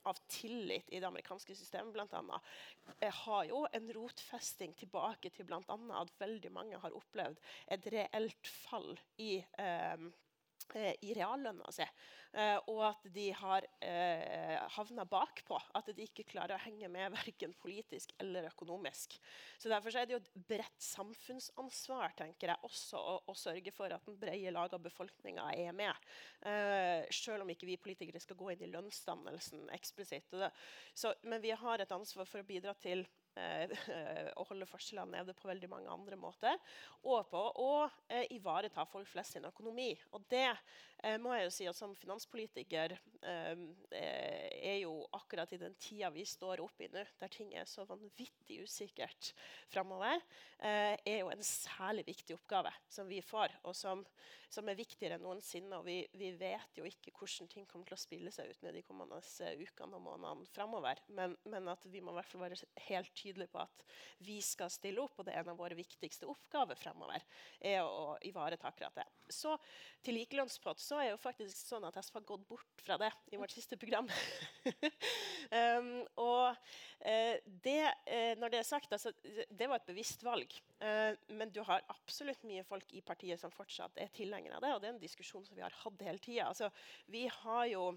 [0.10, 2.54] av tillit i det amerikanske systemet annet,
[3.00, 5.62] eh, har jo en rotfesting tilbake til bl.a.
[6.02, 10.08] at veldig mange har opplevd et reelt fall i eh, Eh,
[10.76, 11.86] i reallønna si.
[12.38, 15.58] Eh, og at de har eh, havna bakpå.
[15.78, 19.18] At de ikke klarer å henge med verken politisk eller økonomisk.
[19.58, 23.94] Så Derfor er det jo et bredt samfunnsansvar tenker jeg, også å, å sørge for
[23.94, 26.10] at den brede lag av befolkninga er med.
[26.42, 30.36] Eh, selv om ikke vi politikere skal gå inn i lønnsdannelsen eksplisitt.
[31.24, 33.27] Men vi har et ansvar for å bidra til eh,
[34.40, 36.58] å holde forskjellene nede på veldig mange andre måter.
[37.06, 37.72] Og på å
[38.10, 39.92] eh, ivareta folk flest sin økonomi.
[40.18, 40.50] Og det
[41.04, 43.64] eh, må jeg jo si at som finanspolitiker eh,
[44.58, 47.86] er jo akkurat i den tida vi står oppe i nå, der ting er så
[47.88, 49.32] vanvittig usikkert
[49.72, 50.22] framover,
[50.60, 54.04] eh, er jo en særlig viktig oppgave som vi får, og som,
[54.50, 55.80] som er viktigere enn noensinne.
[55.80, 58.78] Og vi, vi, vet jo ikke hvordan ting kommer til å spille seg ut med
[58.78, 61.02] de kommende eh, ukene og månedene framover.
[61.08, 63.86] Men, men at vi må i hvert fall være helt tydelige på at
[64.26, 67.24] vi skal stille opp, og det er en av våre viktigste oppgaver fremover.
[67.60, 69.08] er å ivareta akkurat det.
[69.34, 69.58] Så
[70.06, 73.40] til likelønnspott så er jo faktisk sånn at SV har gått bort fra det i
[73.40, 74.08] vårt siste program.
[75.78, 75.92] um,
[76.24, 77.36] og uh,
[77.68, 80.54] det, uh, når det er sagt, altså, det var et bevisst valg.
[80.82, 84.76] Uh, men du har absolutt mye folk i partiet som fortsatt er tilhengere av det,
[84.76, 86.52] og det er en diskusjon som vi har hatt hele tida.
[86.52, 86.72] Altså,
[87.12, 87.90] vi har jo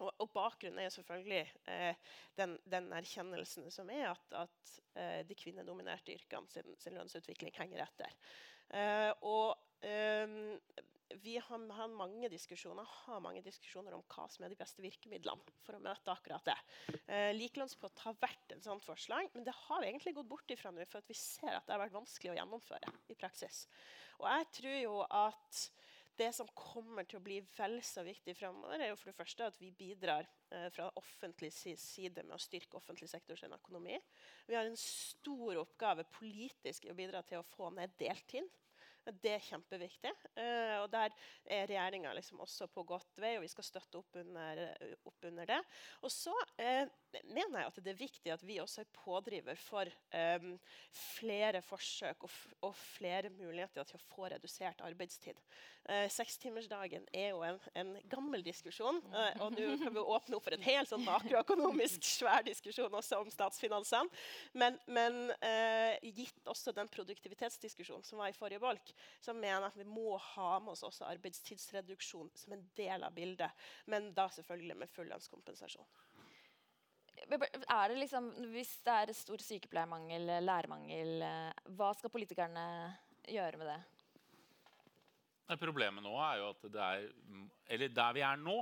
[0.00, 1.94] og, og, bakgrunnen er selvfølgelig eh,
[2.36, 7.86] den, den, erkjennelsen som er at, at eh, de kvinnedominerte yrkene sin, sin, lønnsutvikling henger
[7.86, 8.12] etter.
[8.76, 9.56] Eh, og
[11.22, 15.78] vi har, har, mange har mange diskusjoner om hva som er de beste virkemidlene for
[15.78, 16.56] å møte akkurat det.
[17.06, 20.72] Eh, Likelønnspott har vært en sånt forslag, men det har vi egentlig gått bort ifra
[20.74, 23.66] nå, for vi ser at det har vært vanskelig å gjennomføre i praksis.
[24.18, 25.62] Og jeg tror jo at
[26.16, 29.48] det som kommer til å bli vel så viktig fremover, er jo for det første
[29.50, 33.98] at vi bidrar eh, fra offentlig side med å styrke offentlig sektors økonomi.
[34.48, 38.48] Vi har en stor oppgave politisk i å bidra til å få ned deltid.
[39.06, 40.12] Det er kjempeviktig.
[40.34, 44.18] Uh, og der er regjeringa liksom også på godt vei, og vi skal støtte opp
[44.22, 44.62] under,
[45.06, 45.60] opp under det.
[46.02, 46.86] Og så uh,
[47.24, 49.88] mener jeg at det er viktig at vi også er pådriver for
[50.42, 50.52] um,
[50.92, 52.36] flere forsøk og,
[52.66, 55.38] og, flere muligheter til å få redusert arbeidstid.
[55.86, 60.46] Uh, Sekstimersdagen er jo en, en gammel diskusjon, uh, og nå kan vi åpne opp
[60.48, 64.24] for en helt sånn makroøkonomisk svær diskusjon også om statsfinansene.
[64.58, 69.72] Men, men uh, gitt også den produktivitetsdiskusjonen som var i forrige bolk, så mener jeg
[69.72, 73.68] at vi må ha med oss også arbeidstidsreduksjon som en del av bildet.
[73.90, 75.86] Men da selvfølgelig med full lønnskompensasjon.
[77.26, 82.66] Er det liksom, hvis det er stor sykepleiermangel, lærermangel, eh, hva skal politikerne
[83.26, 83.80] gjøre med det
[85.54, 87.06] problemet nå er jo at det er
[87.70, 88.58] Eller der vi er nå,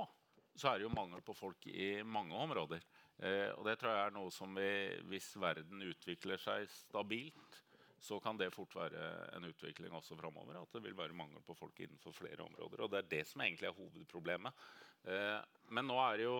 [0.55, 2.81] så er det jo mangel på folk i mange områder.
[3.19, 4.69] Eh, og det tror jeg er noe som vi,
[5.09, 7.59] hvis verden utvikler seg stabilt,
[7.99, 9.01] så kan det fort være
[9.35, 10.61] en utvikling også framover.
[10.61, 12.83] At det vil være mangel på folk innenfor flere områder.
[12.85, 14.65] Og det er det som egentlig er hovedproblemet.
[15.03, 15.39] Eh,
[15.75, 16.39] men nå er det jo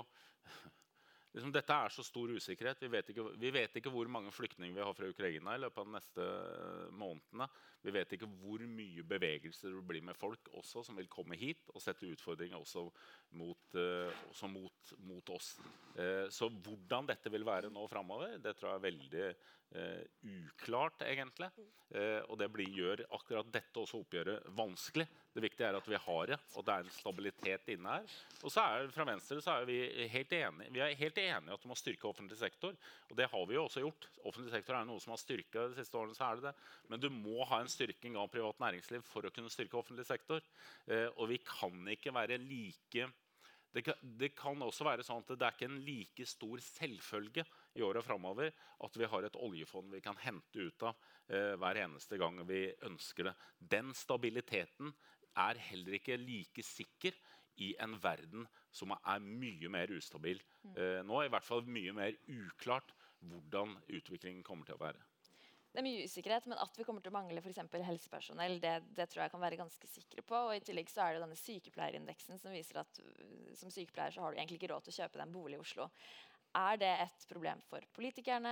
[1.36, 2.82] liksom, dette er så stor usikkerhet.
[2.82, 5.82] Vi vet, ikke, vi vet ikke hvor mange flyktninger vi har fra Ukraina i løpet
[5.82, 6.28] av de neste
[6.96, 7.48] månedene.
[7.86, 11.70] Vi vet ikke hvor mye bevegelser det blir med folk også som vil komme hit
[11.74, 12.88] og sette utfordringer også
[13.38, 15.52] mot, uh, også mot, mot oss.
[15.98, 19.28] Uh, så hvordan dette vil være nå framover, det tror jeg er veldig
[20.24, 21.50] uklart, egentlig.
[22.30, 25.08] og det blir, gjør akkurat dette også oppgjøret vanskelig.
[25.36, 28.14] Det viktige er at vi har det, og det er en stabilitet inne her.
[28.40, 29.80] Og så er Fra Venstre så er vi
[30.14, 32.72] helt enige vi er helt enige at du må styrke offentlig sektor.
[33.10, 34.08] Og det har vi jo også gjort.
[34.24, 36.16] Offentlig sektor er noe som har styrka de siste årene.
[36.16, 36.56] så er det det.
[36.88, 40.40] Men du må ha en styrking av privat næringsliv for å kunne styrke offentlig sektor.
[40.88, 43.12] Eh, og vi kan ikke være like
[43.76, 47.44] det kan, det kan, også være sånn at det er ikke en like stor selvfølge
[47.76, 48.54] i åra framover
[48.88, 50.96] at vi har et oljefond vi kan hente ut av
[51.28, 53.34] eh, hver eneste gang vi ønsker det.
[53.60, 54.94] Den stabiliteten
[55.36, 57.16] er heller ikke like sikker
[57.64, 60.76] i en verden som er mye mer ustabil mm.
[60.76, 61.24] eh, nå.
[61.24, 65.04] I hvert fall mye mer uklart hvordan utviklingen kommer til å være.
[65.76, 69.10] Det er mye usikkerhet, men at vi kommer til å mangle for helsepersonell, det, det,
[69.12, 70.38] tror jeg kan være ganske sikre på.
[70.48, 73.02] Og I tillegg så er det denne sykepleierindeksen som viser at
[73.60, 75.60] som sykepleier så har du egentlig ikke råd til å kjøpe deg en bolig i
[75.60, 75.90] Oslo.
[76.56, 78.52] Er det et problem for politikerne,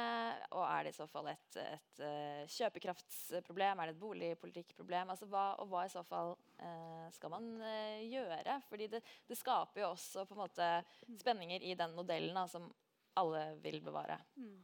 [0.52, 3.80] og er det i så fall et, et, et kjøpekraftsproblem?
[3.80, 5.14] Er det et boligpolitikkproblem?
[5.14, 8.58] Altså, hva, og hva i så fall eh, skal man eh, gjøre?
[8.68, 10.70] Fordi det, det, skaper jo også på en måte
[11.22, 12.68] spenninger i den modellen da, som
[13.20, 14.20] alle vil bevare.
[14.36, 14.60] Mm.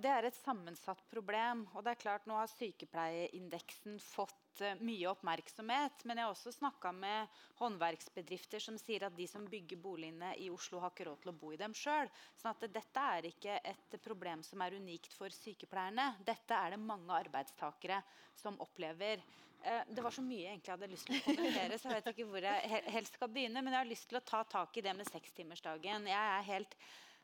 [0.00, 1.66] Det er et sammensatt problem.
[1.74, 6.04] og det er klart Nå har sykepleieindeksen fått Eh, mye oppmerksomhet.
[6.04, 10.48] Men jeg har også snakka med håndverksbedrifter som sier at de som bygger boligene i
[10.50, 12.10] Oslo, har ikke råd til å bo i dem sjøl.
[12.38, 16.10] Sånn at dette er ikke et problem som er unikt for sykepleierne.
[16.26, 18.00] Dette er det mange arbeidstakere
[18.38, 19.22] som opplever.
[19.62, 22.12] Eh, det var så mye jeg egentlig hadde lyst til å kommentere, så jeg vet
[22.14, 23.62] ikke hvor jeg helst skal begynne.
[23.62, 26.10] Men jeg har lyst til å ta tak i det med sekstimersdagen.
[26.10, 26.78] Jeg er helt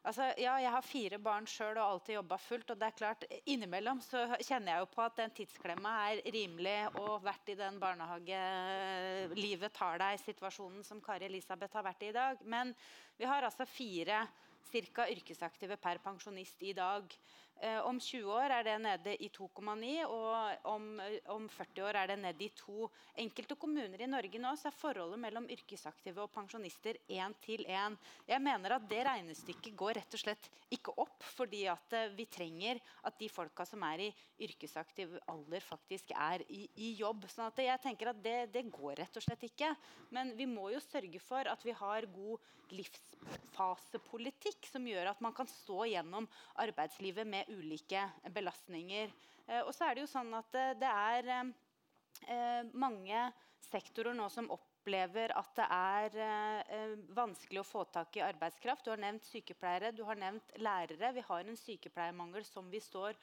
[0.05, 2.71] Altså, ja, jeg har fire barn sjøl og alltid jobba fullt.
[2.75, 6.77] og det er klart, Innimellom så kjenner jeg jo på at den tidsklemma er rimelig
[7.01, 12.45] og vært i den barnehagelivet tar deg-situasjonen som Kari Elisabeth har vært i i dag.
[12.45, 12.75] Men
[13.17, 14.27] vi har altså fire
[14.71, 15.09] ca.
[15.11, 17.17] yrkesaktive per pensjonist i dag.
[17.63, 20.89] Eh, om 20 år er det nede i 2,9, og om,
[21.33, 22.89] om, 40 år er det nede i 2.
[23.23, 27.97] Enkelte kommuner i Norge nå så er forholdet mellom yrkesaktive og pensjonister 1 til 1.
[28.29, 32.27] Jeg mener at det regnestykket går rett og slett ikke opp, fordi at eh, vi
[32.27, 34.11] trenger at de folka som er i
[34.49, 37.29] yrkesaktiv alder, faktisk er i, i jobb.
[37.31, 39.71] sånn at jeg tenker at det, det går rett og slett ikke.
[40.11, 42.39] Men vi må jo sørge for at vi har god
[42.75, 46.29] livsfasepolitikk som gjør at man kan stå gjennom
[46.63, 49.13] arbeidslivet med ulike belastninger.
[49.47, 53.27] Eh, og så er det jo sånn at eh, det er eh, mange
[53.65, 56.83] sektorer nå som opplever at det er
[57.17, 58.85] vanskelig å få tak i arbeidskraft.
[58.85, 61.15] Du har nevnt sykepleiere, du har nevnt lærere.
[61.17, 63.17] Vi har en sykepleiermangel som vi står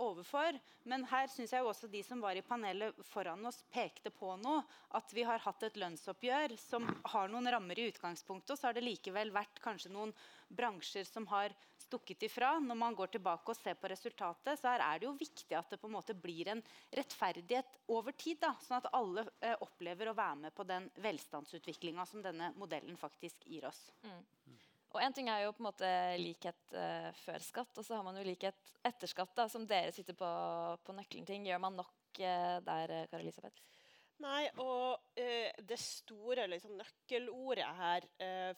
[0.00, 0.58] overfor.
[0.88, 4.62] Men her syns jeg også de som var i panelet foran oss, pekte på noe.
[4.94, 8.54] At vi har hatt et lønnsoppgjør som har noen rammer i utgangspunktet.
[8.54, 10.14] Og så har det likevel vært kanskje noen
[10.54, 12.54] bransjer som har stukket ifra.
[12.62, 15.80] Når man går tilbake og ser på resultatet, så er det jo viktig at det
[15.82, 16.62] på en måte blir en
[16.94, 18.40] rettferdighet over tid.
[18.44, 22.98] Da, sånn at alle eh, opplever å være med på den velstandsutviklinga som denne modellen
[23.00, 23.86] faktisk gir oss.
[24.04, 24.22] Mm.
[24.94, 25.88] Og en ting er jo på en måte
[26.20, 29.90] likhet uh, før skatt, og så har man jo likhet etter skatt, da, som dere
[29.94, 30.28] sitter på,
[30.86, 31.48] på nøkkelen ting.
[31.48, 33.58] Gjør man nok uh, der, eh, Kari Elisabeth?
[34.22, 38.06] Nei, og uh, det store liksom, nøkkelordet her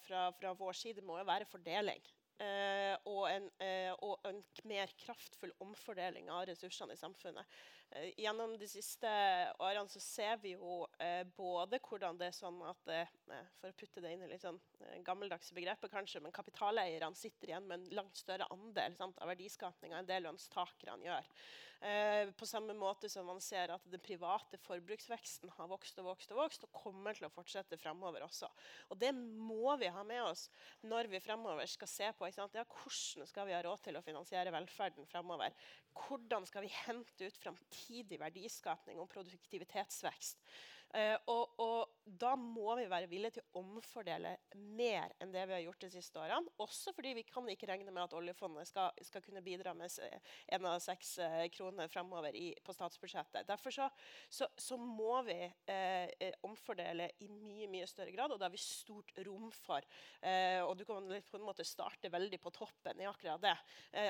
[0.05, 2.05] fra, fra, vår side må jo være fordeling.
[2.43, 7.57] Eh, og, en, eh, og, en, mer kraftfull omfordeling av ressursene i samfunnet.
[7.91, 9.11] Eh, gjennom de siste
[9.63, 10.81] årene så ser vi jo
[11.37, 12.83] både hvordan det er sånn at
[13.61, 14.59] For å putte det inn i litt sånn
[15.07, 20.01] gammeldagse begreper, kanskje, men kapitaleierne sitter igjen med en langt større andel sant, av verdiskapinga
[20.01, 21.31] enn det lønnstakerne gjør.
[21.87, 26.33] Eh, på samme måte som man ser at den private forbruksveksten har vokst og vokst
[26.35, 28.49] og vokst, og kommer til å fortsette fremover også.
[28.91, 30.49] Og det må vi ha med oss
[30.83, 34.55] når vi fremover skal se på ja, hvordan skal vi ha råd til å finansiere
[34.57, 35.55] velferden fremover.
[35.95, 40.43] Hvordan skal vi hente ut framtidig verdiskapning og produktivitetsvekst.
[40.97, 44.37] Uh, og, og, da må vi være villige til å omfordele
[44.79, 46.53] mer enn det vi har gjort de siste årene.
[46.63, 49.91] Også fordi vi kan ikke regne med at oljefondet skal, skal kunne bidra med
[50.55, 53.49] én av seks uh, kroner fremover i, på statsbudsjettet.
[53.51, 53.89] Derfor så,
[54.31, 58.63] så, så må vi eh, omfordele i mye mye større grad, og det har vi
[58.63, 59.85] stort rom for.
[60.63, 63.55] og du kan på en måte starte veldig på toppen i akkurat det,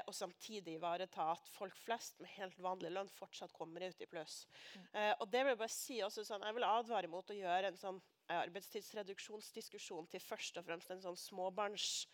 [0.05, 4.45] og samtidig ivareta at folk flest med helt vanlig lønn fortsatt kommer ut i pluss.
[4.75, 4.87] Mm.
[5.21, 7.81] og det vil jeg bare si også sånn, jeg vil advare mot å gjøre en
[7.81, 7.99] sånn
[8.29, 12.07] eh, arbeidstidsreduksjonsdiskusjon til først og fremst en sånn småbarns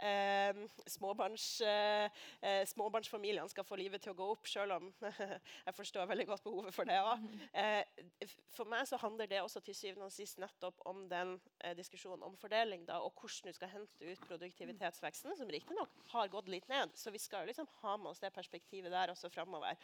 [0.00, 4.90] Eh, småbarns, eh, eh, småbarnsfamiliene skal få livet til å gå opp, selv om
[5.66, 7.26] jeg forstår veldig godt behovet for det òg.
[7.52, 7.82] Eh,
[8.54, 12.26] for meg så handler det også til syvende og sist nettopp om den eh, diskusjonen
[12.26, 16.68] om fordeling da, og hvordan du skal hente ut produktivitetsveksten, som riktignok har gått litt
[16.68, 16.92] ned.
[16.98, 19.78] Så vi skal liksom ha med oss det perspektivet der også framover.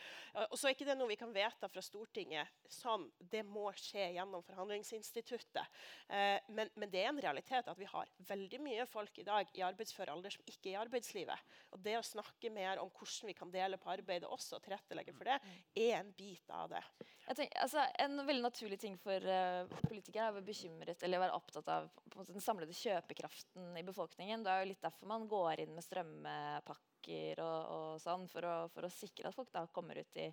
[0.51, 3.07] Og så er ikke det noe vi kan vedta fra Stortinget sånn.
[3.19, 5.81] Det må skje gjennom forhandlingsinstituttet.
[6.09, 9.51] Eh, men, men det er en realitet at vi har veldig mye folk i dag
[9.57, 11.51] i arbeidsfør arbeidsfør alder som ikke er i arbeidslivet.
[11.75, 15.15] Og det å snakke mer om hvordan vi kan dele på arbeidet også, og tilrettelegge
[15.17, 15.39] for det,
[15.75, 16.83] er en bit av det.
[17.31, 21.37] Tenker, altså, en veldig naturlig ting for uh, politikere er å være bekymret eller være
[21.37, 24.45] opptatt av måte, den samlede kjøpekraften i befolkningen.
[24.45, 28.57] Det er jo litt derfor man går inn med strømpakker og, og sånn, for å,
[28.75, 30.31] for å, sikre at folk da kommer ut i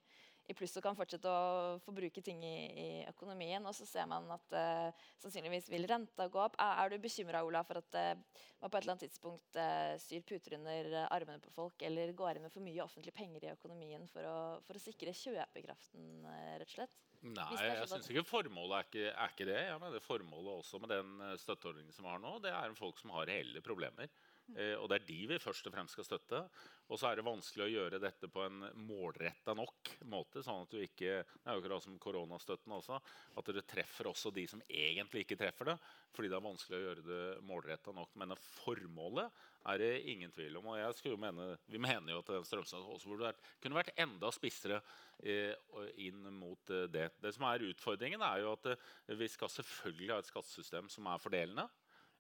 [0.48, 3.64] i pluss og kan fortsette å forbruke ting i, i økonomien.
[3.68, 6.56] Og så ser man at uh, sannsynligvis vil renta gå opp.
[6.64, 10.24] Er, er du bekymra for at uh, man på et eller annet tidspunkt uh, syr
[10.28, 14.08] puter under armene på folk eller går inn med for mye offentlige penger i økonomien
[14.12, 14.38] for å,
[14.68, 16.24] for å sikre kjøpekraften,
[16.62, 16.98] rett og slett?
[17.28, 19.62] Nei, jeg syns ikke formålet er ikke, er ikke det.
[19.66, 23.16] Jeg mener Formålet også med den støtteordningen som vi har nå, det er folk som
[23.18, 24.12] har reelle problemer.
[24.56, 26.40] Eh, og det er de vi først og fremst skal støtte.
[26.88, 30.44] Og så er det vanskelig å gjøre dette på en målretta nok måte.
[30.44, 33.00] sånn at du ikke, Det er jo akkurat som koronastøtten også.
[33.36, 35.78] At dere treffer også de som egentlig ikke treffer det.
[36.16, 38.16] Fordi det er vanskelig å gjøre det målretta nok.
[38.16, 39.32] Men formålet
[39.66, 40.72] er det ingen tvil om.
[40.72, 44.32] Og jeg skulle mene, vi mener jo at strømstøtten også burde vært, kunne vært enda
[44.32, 44.80] spissere
[45.24, 45.54] eh,
[45.98, 47.10] inn mot eh, det.
[47.20, 48.72] Det som er utfordringen, er jo at
[49.12, 51.68] vi skal selvfølgelig ha et skattesystem som er fordelende.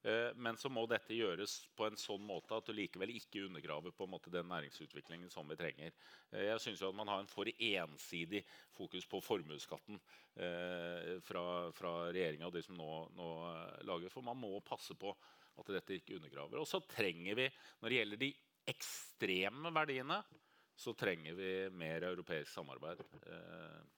[0.07, 3.91] Eh, men så må dette gjøres på en sånn måte at du likevel ikke undergraver
[3.95, 5.91] på en måte den næringsutviklingen som vi trenger.
[6.31, 8.43] Eh, jeg at Man har en for ensidig
[8.77, 9.99] fokus på formuesskatten
[10.35, 11.43] eh, fra,
[11.75, 13.29] fra regjeringa og de som nå, nå,
[13.89, 14.13] lager.
[14.13, 15.11] For man må passe på
[15.57, 16.61] at dette ikke undergraver.
[16.61, 17.49] Og så trenger vi,
[17.81, 18.33] når det gjelder de
[18.67, 20.21] ekstreme verdiene,
[20.77, 23.01] så trenger vi mer europeisk samarbeid.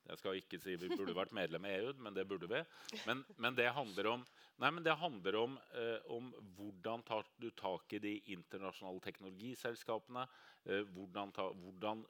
[0.10, 2.62] Jeg skal ikke si vi burde vært medlem i EU, men det burde vi.
[3.04, 4.28] Men, men det handler om
[4.60, 10.26] Nei, men Det handler om, eh, om, hvordan tar du tak i de internasjonale teknologiselskapene.
[10.66, 12.04] Eh, hvordan, ta, hvordan,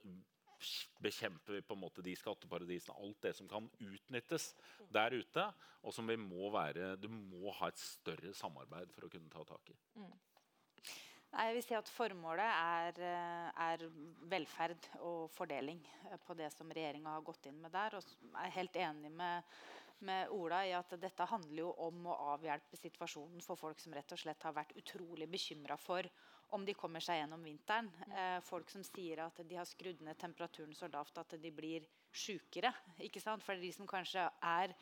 [0.99, 4.55] bekjemper vi på en måte de skatteparadisene, alt det som kan utnyttes
[4.91, 5.45] der ute.
[5.85, 9.45] Og som vi må være Du må ha et større samarbeid for å kunne ta
[9.47, 9.77] tak i.
[9.95, 10.17] Mm.
[11.29, 13.83] Jeg vil si at Formålet er, eh, er,
[14.31, 17.99] velferd og fordeling eh, på det som regjeringa har gått inn med der.
[17.99, 19.43] Og jeg er helt enig med
[19.99, 24.13] med Ola i at dette handler jo om å avhjelpe situasjonen for folk som rett
[24.15, 26.07] og slett har vært utrolig bekymra for
[26.55, 27.89] om de kommer seg gjennom vinteren.
[28.09, 31.85] Eh, folk som sier at de har skrudd ned temperaturen så lavt at de blir
[32.15, 32.71] sjukere.
[33.43, 34.73] For de som kanskje er,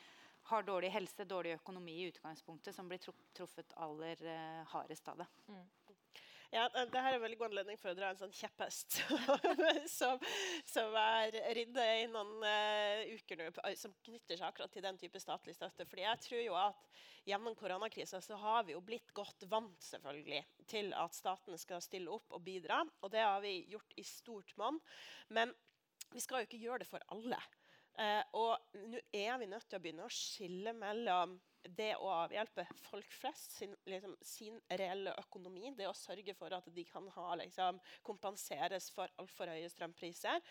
[0.48, 3.02] har dårlig helse, dårlig økonomi i utgangspunktet, som blir
[3.36, 5.28] truffet aller eh, hardest av det.
[5.50, 5.66] Mm.
[6.48, 9.02] Ja, det her er en veldig god anledning for å dra en sånn kjepphest
[9.98, 10.22] som,
[10.64, 15.20] som er ridde i noen uh, uker nå, som knytter seg akkurat til den type
[15.20, 15.84] statlig støtte.
[15.84, 16.86] Fordi jeg tror jo at
[17.28, 20.40] gjennom koronakrisa så har vi jo blitt godt vant selvfølgelig
[20.72, 22.80] til at staten skal stille opp og bidra.
[23.04, 24.80] Og det har vi gjort i stort monn.
[25.28, 25.52] Men
[26.14, 27.42] vi skal jo ikke gjøre det for alle.
[27.98, 31.36] Uh, og nå er vi nødt til å begynne å skille mellom
[31.76, 36.68] det å avhjelpe folk flest sin, liksom, sin, reelle økonomi, det å sørge for at
[36.74, 40.42] de kan ha, liksom, kompenseres for altfor høye strømpriser,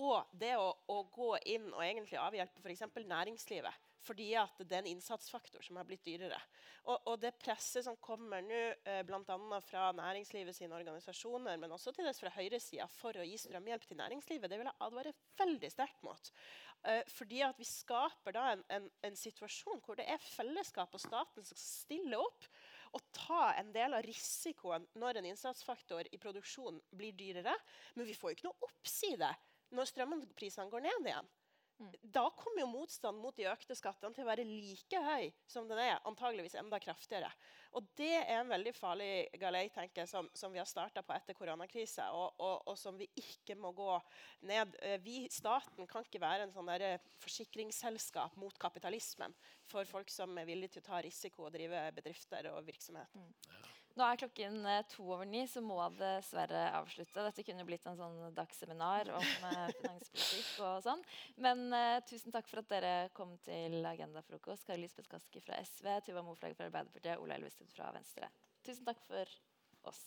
[0.00, 2.86] og det å, å, gå inn og egentlig avhjelpe f.eks.
[3.04, 3.91] næringslivet.
[4.02, 6.38] Fordi at det er en innsatsfaktor som har blitt dyrere.
[6.90, 9.60] Og, og det presset som kommer nå, eh, bl.a.
[9.62, 14.00] fra næringslivet sine organisasjoner, men også til dels fra høyresida, for å gi strømhjelp til
[14.00, 16.32] næringslivet, det vil jeg advare veldig sterkt mot.
[16.90, 21.02] Eh, fordi at vi skaper da en, en, en situasjon hvor det er fellesskap og
[21.02, 22.48] staten som stiller opp
[22.92, 27.54] og ta en del av risikoen når en innsatsfaktor i produksjon blir dyrere.
[27.94, 29.30] Men vi får jo ikke noe oppside
[29.72, 31.30] når strømprisene går ned igjen.
[31.78, 31.94] Mm.
[32.14, 35.80] Da kommer jo motstand mot de økte skattene til å være like høy som den
[35.82, 37.30] er, antageligvis enda kraftigere.
[37.78, 39.10] Og det er en veldig farlig
[39.40, 43.08] galei tenker, som, som vi har starta på etter koronakrisa, og, og, og, som vi
[43.18, 43.90] ikke må gå
[44.50, 44.76] ned.
[44.84, 49.34] Eh, vi, staten kan ikke være en sånn der forsikringsselskap mot kapitalismen
[49.70, 53.16] for folk som er villige til å ta risiko og drive bedrifter og virksomhet.
[53.16, 53.70] Mm.
[53.98, 57.24] Nå er klokken eh, to over ni, så må dessverre avslutte.
[57.26, 61.04] Dette kunne blitt en sånn dagsseminar om eh, finanspolitikk og sånn.
[61.44, 64.64] Men uh, tusen takk for at dere kom til Agendafrokost.
[64.68, 68.32] Kari Lisbeth Kaski fra SV, Tuva Moflag fra Arbeiderpartiet, Ola Elvestuen fra Venstre.
[68.64, 69.36] Tusen takk for
[69.92, 70.06] oss.